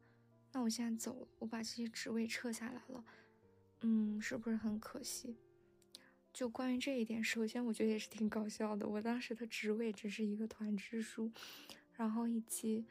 [0.52, 3.04] 那我现在走了，我把这些职位撤下来了，
[3.82, 5.36] 嗯，是不是很可惜？
[6.32, 8.88] 就关于这一点，首先我觉得也是挺搞笑的。
[8.88, 11.30] 我当时的职位只是一个团支书，
[11.94, 12.86] 然后以及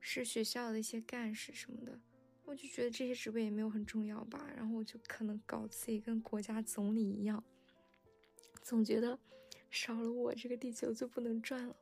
[0.00, 2.00] 是学校的一些干事什么的，
[2.44, 4.50] 我就觉得这些职位也没有很重要吧。
[4.56, 7.42] 然后我就可能搞自己跟国家总理一样，
[8.62, 9.18] 总觉得
[9.70, 11.76] 少了我这个地球就不能转了。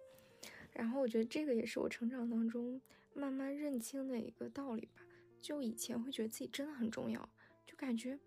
[0.72, 2.80] 然后我觉得这个也是我成长当中
[3.14, 5.02] 慢慢认清的一个道理吧。
[5.40, 7.26] 就以前会觉得自己真的很重要，
[7.66, 8.18] 就感觉。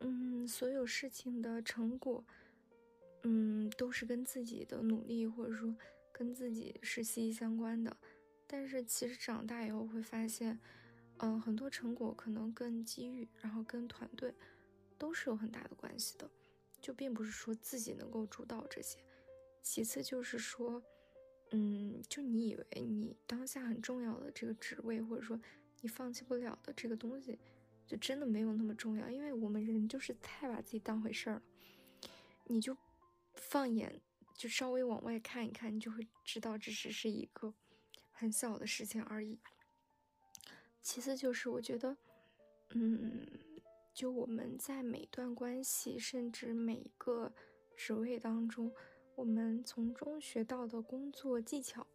[0.00, 2.24] 嗯，所有事情的成果，
[3.22, 5.74] 嗯，都是跟自己的努力或者说
[6.12, 7.96] 跟自己是息息相关的。
[8.46, 10.60] 但是其实长大以后会发现，
[11.18, 14.34] 嗯，很多成果可能跟机遇，然后跟团队
[14.96, 16.30] 都是有很大的关系的。
[16.80, 18.98] 就并不是说自己能够主导这些。
[19.62, 20.80] 其次就是说，
[21.50, 25.40] 嗯，就你以为你当下很重要的这个职位，或者说
[25.80, 27.36] 你放弃不了的这个东西。
[27.86, 31.42] 就真的没有那么重要，因为我们人就是太把自己当回事儿了。
[32.44, 32.76] 你就
[33.34, 34.00] 放眼，
[34.34, 37.54] 就稍微往外看一看，你就会知道这只是一个
[38.10, 39.38] 很小的事情而已。
[40.82, 41.96] 其次就是我觉得，
[42.70, 43.26] 嗯，
[43.94, 47.32] 就我们在每段关系，甚至每一个
[47.76, 48.72] 职位当中，
[49.14, 51.86] 我们从中学到的工作技巧、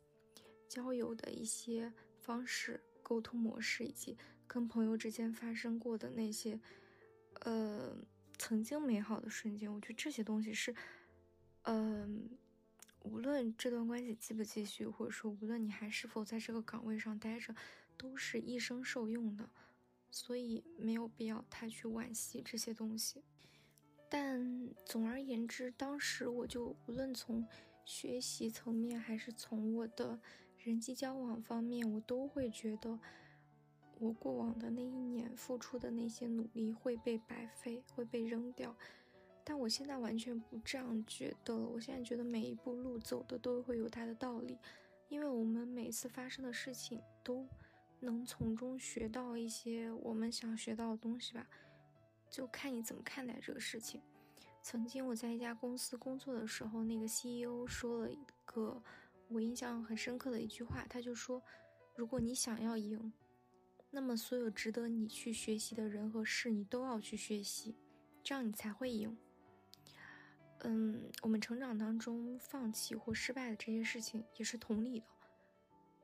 [0.67, 2.81] 交友的一些方式。
[3.03, 4.17] 沟通模式以及
[4.51, 6.59] 跟朋友之间发生过的那些，
[7.39, 7.95] 呃，
[8.37, 10.75] 曾经美好的瞬间，我觉得这些东西是，
[11.61, 12.29] 嗯，
[13.03, 17.55] 无论这段关系继不继续，或者说无论你还是否在这个岗位上待着，
[17.95, 19.49] 都是一生受用的，
[20.09, 23.23] 所以没有必要太去惋惜这些东西。
[24.09, 27.47] 但总而言之，当时我就无论从
[27.85, 30.19] 学习层面，还是从我的。
[30.63, 32.99] 人际交往方面，我都会觉得
[34.01, 38.75] 我过往的那一年付出的那些努力会被白费，会被扔掉。
[39.43, 41.67] 但我现在完全不这样觉得了。
[41.67, 44.57] 我现在觉得每一步路走的都会有它的道理，
[45.07, 47.47] 因为我们每次发生的事情都
[47.99, 51.47] 能从中学到一些我们想学到的东西吧。
[52.29, 54.01] 就看你怎么看待这个事情。
[54.63, 58.81] 曾经我在一家公司工作的时候，那个 CEO 说了一个。
[59.33, 61.41] 我印象很深刻的一句话，他就说
[61.95, 63.13] ：“如果你想要赢，
[63.91, 67.75] 那么所有值得你去学习的人和事，你都要去学习，
[68.23, 69.17] 这样你才会赢。”
[70.63, 75.05] 嗯，我们成长当中放弃或失败的这些事情也是同理的。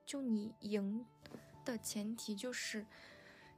[0.05, 1.05] 就你赢
[1.63, 2.85] 的前提就是，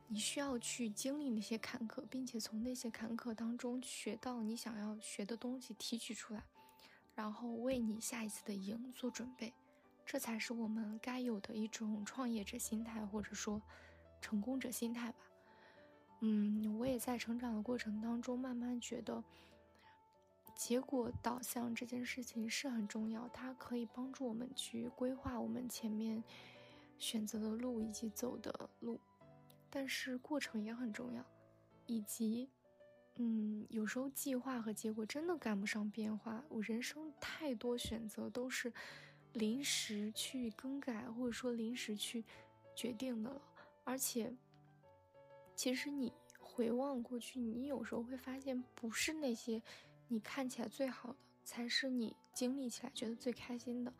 [0.07, 6.43] 你需要去经历那些坎坷，并且从那些坎坷当中学到你想要学的东西，提取出来。
[7.15, 9.53] 然后为你下一次的赢做准备，
[10.05, 13.61] 这才是我们该有的一种创业者心态，或者说
[14.21, 15.19] 成功者心态吧。
[16.21, 19.23] 嗯，我也在成长的过程当中，慢慢觉得
[20.55, 26.23] 结果导向这件事情是很重要，它可以帮助我们去规划我们前面
[26.97, 28.99] 选择的路以及走的路，
[29.69, 31.25] 但是过程也很重要，
[31.85, 32.49] 以及。
[33.21, 36.41] 嗯，有时候计划和结果真的赶不上变化。
[36.47, 38.71] 我人生太多选择都是
[39.33, 42.23] 临时去更改，或者说临时去
[42.73, 43.41] 决定的了。
[43.89, 44.31] 而且，
[45.55, 49.59] 其实你回望过去，你有时候会发现，不是那些
[50.07, 53.91] 你看起来最好的，才是你经历起来觉得最开心的，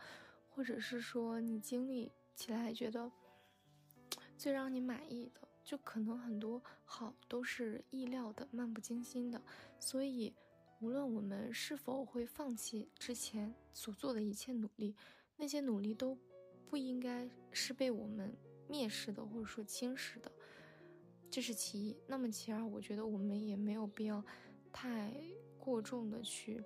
[0.51, 3.11] 或者是说你经历起来觉得
[4.37, 5.47] 最让你满意的。
[5.63, 9.41] 就可能很多好都是意料的、漫不经心的，
[9.79, 10.31] 所以
[10.81, 14.95] 无论我们是否会放弃之前所做的一切努力，
[15.35, 16.15] 那些努力都
[16.67, 18.35] 不应该是被我们
[18.69, 20.31] 蔑视的，或者说轻视的。
[21.31, 21.97] 这是其一。
[22.07, 24.23] 那么其二，我觉得我们也没有必要
[24.71, 25.13] 太
[25.57, 26.63] 过重的去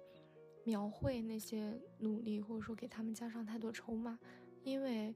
[0.65, 4.17] 描绘那些努力，或者说给他们加上太多筹码，
[4.63, 5.13] 因为，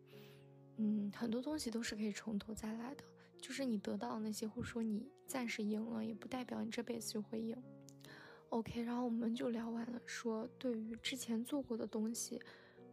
[0.78, 3.04] 嗯，很多东西都是可以从头再来的。
[3.40, 7.56] 就是你得到那些，或者说你暂时赢了，也不代表你这辈子就会赢。
[8.50, 12.42] OK，然后我们就聊完了，说对于之前做过的东西，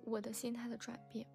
[0.04, 1.26] 我的心态的转变，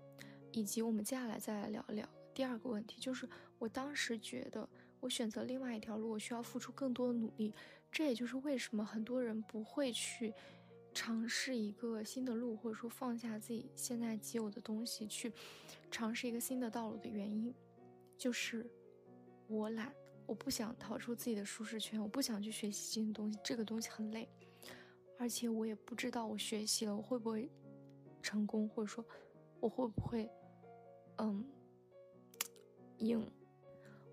[0.52, 2.08] 以及我们接下来再来聊聊
[2.40, 3.28] 第二个问题，就是
[3.58, 4.66] 我当时觉得
[5.02, 7.54] 我选择另外一条路，我需要付出更多的努力。
[7.92, 10.34] 这也就是为什么很多人不会去
[10.94, 15.34] 尝试一个新的路，或者说放下自己现在既有的东西去
[15.92, 17.54] 尝试一个新的道路的原因，
[18.18, 18.66] 就是
[19.50, 19.94] 我懒。
[20.26, 24.30] 我不想逃出自己的舒适圈，我不想去学习新的东西，这个东西很累，
[25.18, 27.52] 而且我也不知道我学习了我会不会
[28.24, 29.06] 成功，或者说
[29.60, 30.32] 我会不会
[31.18, 31.44] 嗯
[33.00, 33.26] 应。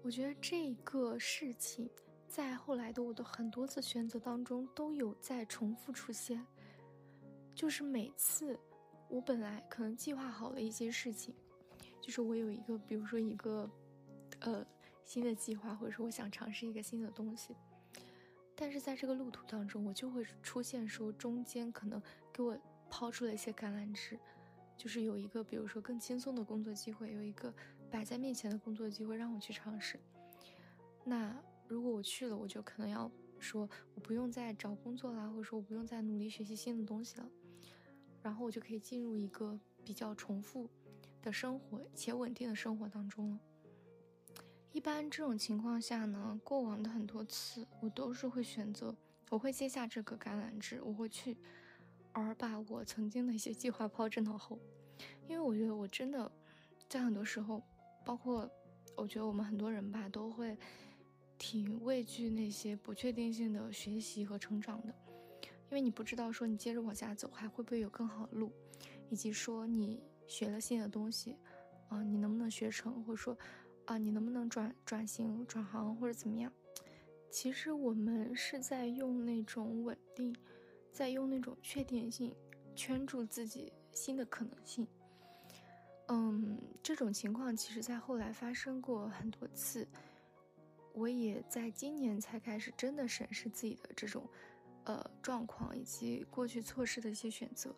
[0.03, 1.91] 我觉得这个事情
[2.29, 6.47] 在后来的我的很多次选择当中都有在重复出现，
[7.55, 8.59] 就是每次
[9.09, 11.35] 我本来可能计划好了一些事情，
[12.01, 13.71] 就是我有一个，比如说一个
[14.41, 14.67] 呃。
[15.05, 17.55] 新的计划，或者说我想尝试一个新的东西，
[18.57, 22.59] 但是在这个路途当中，我就会出现说中间可能给我
[22.91, 24.19] 抛出了一些橄榄枝，
[24.77, 27.55] 就是有一个比如说更轻松的工作机会，有一个
[27.97, 29.99] 摆在面前的工作机会让我去尝试。
[31.03, 31.35] 那
[31.67, 37.27] 如果我去了，我就可能要说我不用再找工作啦，或者说我不用再努力学习新的东西了，
[38.23, 40.69] 然后我就可以进入一个比较重复
[41.23, 43.41] 的生活且稳定的生活当中了。
[44.73, 48.95] 一般这种情况下呢，过往的很多次，我都是会选择，
[49.31, 51.39] 我会接下这个橄榄枝，我会去，
[52.13, 54.59] 而把我曾经的一些计划抛之脑后，
[55.27, 56.31] 因为我觉得我真的，
[56.91, 57.63] 在很多时候，
[58.07, 58.49] 包括
[58.97, 60.57] 我觉得我们很多人吧，都会
[61.37, 64.95] 挺畏惧那些不确定性的学习和成长的，
[65.43, 68.53] 因为你不知道说你接着往下走还会不会有更好的路，
[69.11, 71.37] 以及说你学了新的东西，
[71.89, 73.37] 啊，你能不能学成，或者说。
[73.87, 76.53] 啊，你能不能转转型、转行或者怎么样？
[77.31, 80.35] 其实我们是在用那种稳定，
[80.91, 82.35] 在用那种确定性
[82.75, 84.85] 圈住自己新的可能性。
[86.09, 89.87] 嗯，这种情况其实在后来发生过很多次。
[90.93, 94.27] 我也在今年才开始真的审视自己的这种
[94.85, 97.75] 呃状况以及过去错失的一些选择。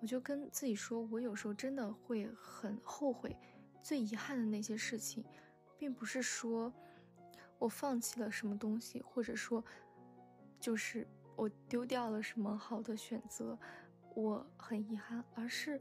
[0.00, 3.36] 我就跟自己说，我有时候真的会很后悔。
[3.82, 5.24] 最遗憾的那些事情，
[5.78, 6.72] 并不是说
[7.58, 9.64] 我放弃了什么东西，或者说
[10.58, 13.58] 就是我丢掉了什么好的选择，
[14.14, 15.80] 我很遗憾，而是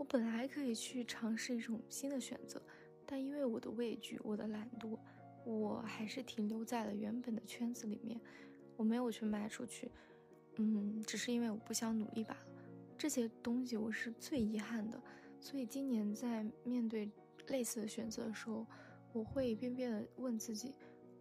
[0.00, 2.58] 我本来可以去尝试一种新的选择，
[3.04, 4.98] 但因为我的畏惧、我的懒惰，
[5.44, 8.18] 我还是停留在了原本的圈子里面，
[8.78, 9.90] 我没有去迈出去。
[10.56, 12.40] 嗯，只是因为我不想努力罢了。
[12.96, 14.98] 这些东西我是最遗憾的，
[15.38, 17.10] 所以今年在面对。
[17.48, 18.64] 类似的选择的时候，
[19.12, 20.72] 我会一遍遍的问自己：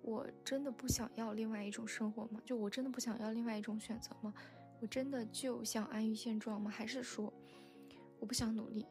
[0.03, 2.39] 我真的不想要另外一种生活吗？
[2.45, 4.31] 就我真的不想要另外一种选择吗？
[4.79, 6.69] 我真的就想安于现状吗？
[6.69, 7.33] 还是说
[8.19, 8.85] 我不想努力，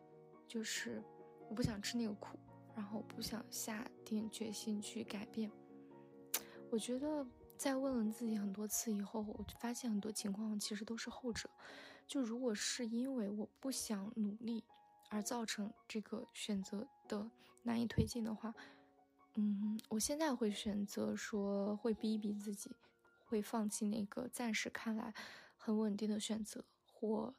[0.47, 1.03] 就是
[1.49, 2.39] 我不想吃那个苦，
[2.75, 5.51] 然后不想下定决心去改变？
[6.71, 7.27] 我觉得
[7.57, 11.49] 在问了自己很多次以后，我就发现很多情况其实都是后者。
[12.07, 14.65] 就如果是因为我不想努力。
[15.11, 17.31] 而造成这个选择的
[17.63, 18.55] 难以推进的话，
[19.37, 22.77] 嗯，我现在会选择说会逼一逼自己，
[23.25, 25.15] 会放弃那个暂时看来
[25.57, 26.63] 很稳定的选择
[26.93, 27.35] 或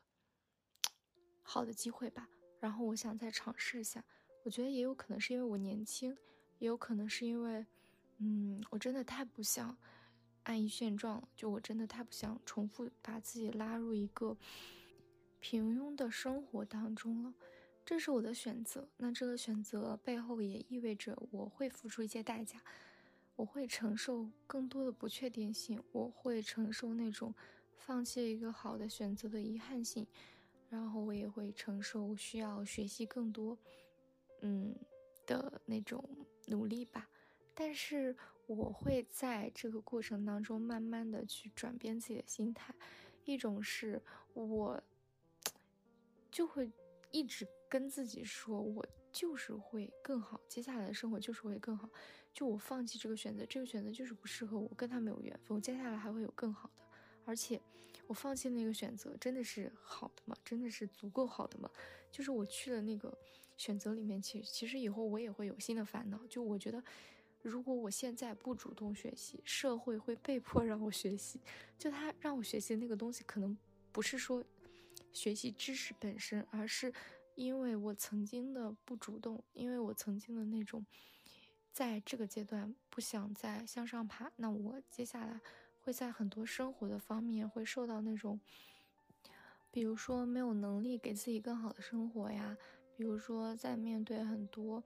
[1.51, 2.29] 好的机会吧。
[2.59, 4.03] 然后我想再尝试一下。
[4.43, 6.15] 我觉得也有可能是因为我年轻，
[6.59, 7.65] 也有可能是因为，
[8.19, 9.75] 嗯，我真的太不想
[10.43, 11.27] 安于现状了。
[11.35, 14.37] 就我真的太不想重复把自己拉入一个
[15.39, 17.33] 平庸的生活当中了。
[17.83, 22.61] 这是我的选择，那这个选择背后也意味着我会付出一些代价，
[23.35, 27.33] 我会承受更多的不确定性，我会承受那种
[27.75, 30.05] 放弃一个好的选择的遗憾性，
[30.69, 33.57] 然后我也会承受需要学习更多，
[34.41, 34.75] 嗯
[35.25, 36.03] 的那种
[36.47, 37.09] 努力吧。
[37.53, 38.15] 但是
[38.47, 42.73] 我会在这个过程当中慢慢的去转变自己的心态，
[43.25, 44.01] 一种是
[44.33, 44.81] 我
[46.31, 46.71] 就会
[47.11, 47.47] 一直。
[47.71, 51.87] 跟自己说，我就是会更好，接下来的生活就是会更好。
[52.33, 55.55] 就我放弃这个选择，这个选择就是不适合我，跟他没有缘分。
[55.55, 56.83] 我接下来还会有更好的，
[57.29, 57.61] 而且
[58.07, 60.35] 我放弃那个选择真的是好的吗？
[60.43, 61.69] 真的是足够好的吗？
[62.11, 63.15] 就是我去了那个
[63.55, 66.19] 选择里面，其其实以后我也会有新的烦恼。
[66.27, 66.83] 就我觉得，
[67.43, 71.39] 如果我现在不主动学习，社会会被迫 让我学习。
[71.77, 73.55] 就他让我学习那个东西，可能
[73.91, 74.43] 不是说
[75.13, 76.91] 学习知识本身，而是
[77.35, 80.83] 因为我曾经的不主动，因为我曾经的那种
[81.71, 85.39] 在这个阶段不想再向上爬，那我接下来
[85.89, 88.39] 会在很多生活的方面会受到那种，
[89.71, 92.55] 比如说没有能力给自己更好的生活呀，
[92.95, 94.83] 比如说在面对很多。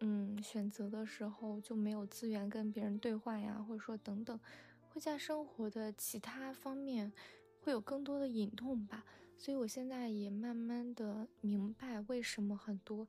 [0.00, 4.40] 嗯，选择的时候就没有资源跟别人对话呀，或者说等等，
[4.88, 7.12] 会在生活的其他方面
[7.60, 9.04] 会有更多的隐痛吧。
[9.36, 13.06] 所以我现在也慢慢的明白，为什么很多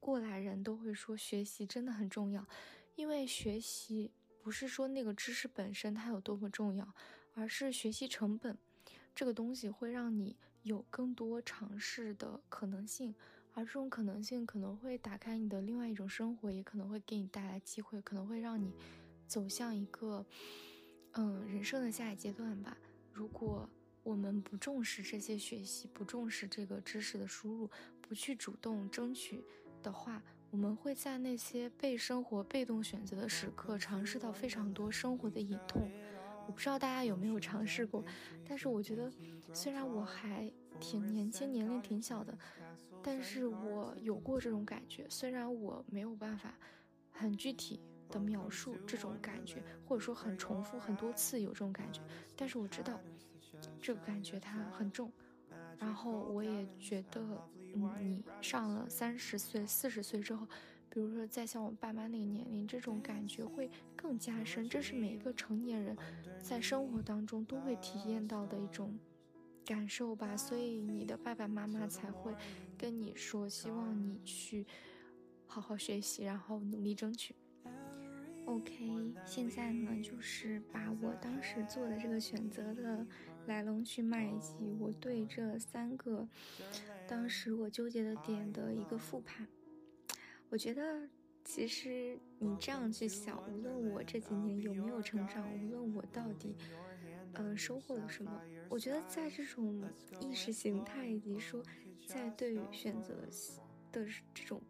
[0.00, 2.46] 过来人都会说学习真的很重要，
[2.94, 4.12] 因为学习
[4.48, 6.94] 不是说那个知识本身它有多么重要，
[7.34, 8.56] 而是学习成本
[9.14, 13.14] 这个东西会让你有更多尝试的可能性。
[13.52, 18.72] 而这种可能性可能会打开你的另外一种生活，也可能会给你带来机会，可能会让你
[19.26, 20.24] 走向一个
[21.12, 22.74] 嗯人生的下一阶段吧。
[23.12, 23.68] 如果
[24.02, 27.70] 我们不重视这些学习，不重视这个知识的输入，
[28.00, 29.44] 不去主动争取
[29.82, 35.90] 的话，我们会在那些被生活被动选择的时刻，尝试到非常多生活的隐痛。
[36.46, 38.02] 我不知道大家有没有尝试过，
[38.48, 39.12] 但是我觉得，
[39.52, 40.50] 虽然我还
[40.80, 42.36] 挺年轻，年龄挺小的，
[43.02, 45.06] 但是我有过这种感觉。
[45.10, 46.54] 虽然我没有办法
[47.12, 52.00] 很具体的描述这种感觉，或者说很重复很多次有这种感觉，
[52.34, 52.98] 但是我知道
[53.82, 55.12] 这个感觉它很重。
[55.78, 57.20] 然后我也觉得，
[57.74, 60.46] 你上了三十岁、四十岁之后。
[60.90, 64.66] 比如说，再像我爸妈那个年龄，这种感觉会更加深。
[64.66, 65.94] 这是每一个成年人
[66.42, 68.98] 在生活当中都会体验到的一种
[69.66, 70.34] 感受吧。
[70.34, 72.34] 所以你的爸爸妈妈才会
[72.78, 74.66] 跟你说，希望你去
[75.46, 77.34] 好好学习，然后努力争取。
[78.48, 83.06] OK，现在呢，就是把我当时做的这个选择的
[83.46, 86.26] 来龙去脉，以及我对这三个
[87.06, 89.46] 当时我纠结的点的一个复盘。
[90.48, 91.06] 我觉得，
[91.44, 96.56] 其实你这样去想，无论我这几年有没有成长，无论我到底，
[97.34, 99.84] 嗯，收获了什么，我觉得在这种
[100.22, 101.62] 意识形态以及说，
[102.06, 103.14] 在对选择
[103.92, 104.62] 的这种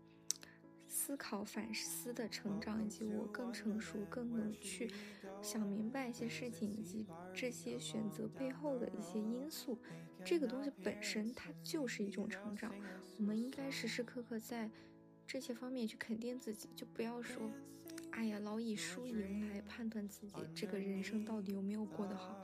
[0.99, 4.91] 思考、反思的成长，以及我更成熟、更能去
[5.41, 9.79] 想明白一些事情，以及这些选择背后的一些因素，
[10.25, 12.75] 这个东西本身它就是一种成长。
[13.19, 14.71] 我们应该时时刻刻在。
[15.31, 17.51] 这些方面去肯定自己，就不要说，
[18.13, 22.35] 哎呀，老以输赢来判断自己这个人生到底有没有过得好，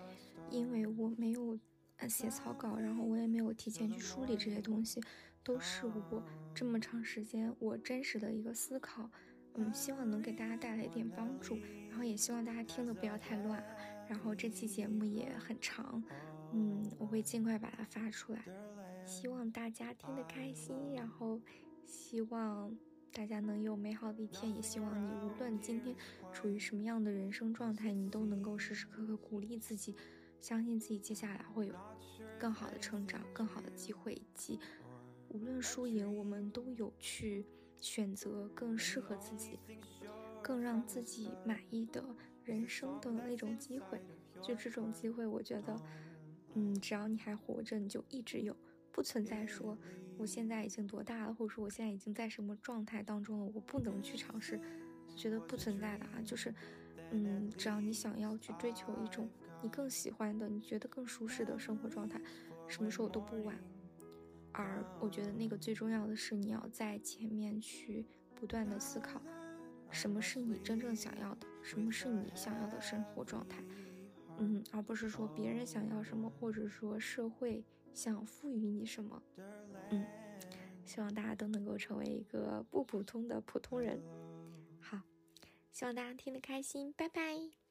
[0.51, 1.59] 因为我没有
[2.06, 5.01] 写草稿，然后我也没有提前去梳理这些东西，
[5.43, 6.22] 都是我
[6.55, 9.10] 这么长时间我真实的一个思考，
[9.55, 11.59] 嗯，希望能给大家带来一点帮助，
[11.89, 13.62] 然后也希望大家听的不要太乱，
[14.09, 16.02] 然后这期节目也很长，
[16.52, 18.44] 嗯，我会尽快把它发出来，
[19.05, 21.40] 希望大家听得开心，然后。
[21.86, 22.74] 希望
[23.12, 25.94] 大家能有美好的一天，也希望你无论今天
[26.32, 29.94] 处于什么样的人生状态，你都能够时时刻刻鼓励自己，
[30.40, 31.74] 相信自己接下来会有
[32.40, 34.59] 更好的成长、更好的机会，以及
[35.35, 37.44] 无论输赢，我们都有去
[37.81, 39.59] 选择更适合自己、
[40.40, 42.05] 更让自己满意的
[42.44, 44.01] 人生的那种机会。
[44.40, 45.77] 就这种机会，我觉得，
[46.55, 48.56] 嗯，只要你还活着，你就一直有。
[48.93, 49.77] 不存在说
[50.16, 54.61] 我现在已经多大了，或者说我现在已经在什么状态当中了，我不能去尝试，
[55.16, 56.23] 觉得不存在的啊。
[56.24, 56.55] 就是，
[57.11, 59.28] 嗯，只要你想要去追求一种
[59.61, 62.20] 你更喜欢的、你觉得更舒适的生活状态，
[62.69, 63.59] 什么时候都不晚。
[64.55, 69.20] 而我觉得那个最重要的是，你要在前面去不断的思考，
[69.90, 73.62] 什么是你真正想要的，什么是你想要的生活状态，
[74.39, 77.62] 嗯，而不是说别人想要什么，或者说社会。
[77.94, 79.22] 想赋予你什么？
[79.93, 80.05] 嗯，
[80.85, 84.02] 希望大家都能够成为一个不普通的普通人。
[84.81, 85.01] 好，
[85.70, 87.64] 希望大家听得开心，拜拜。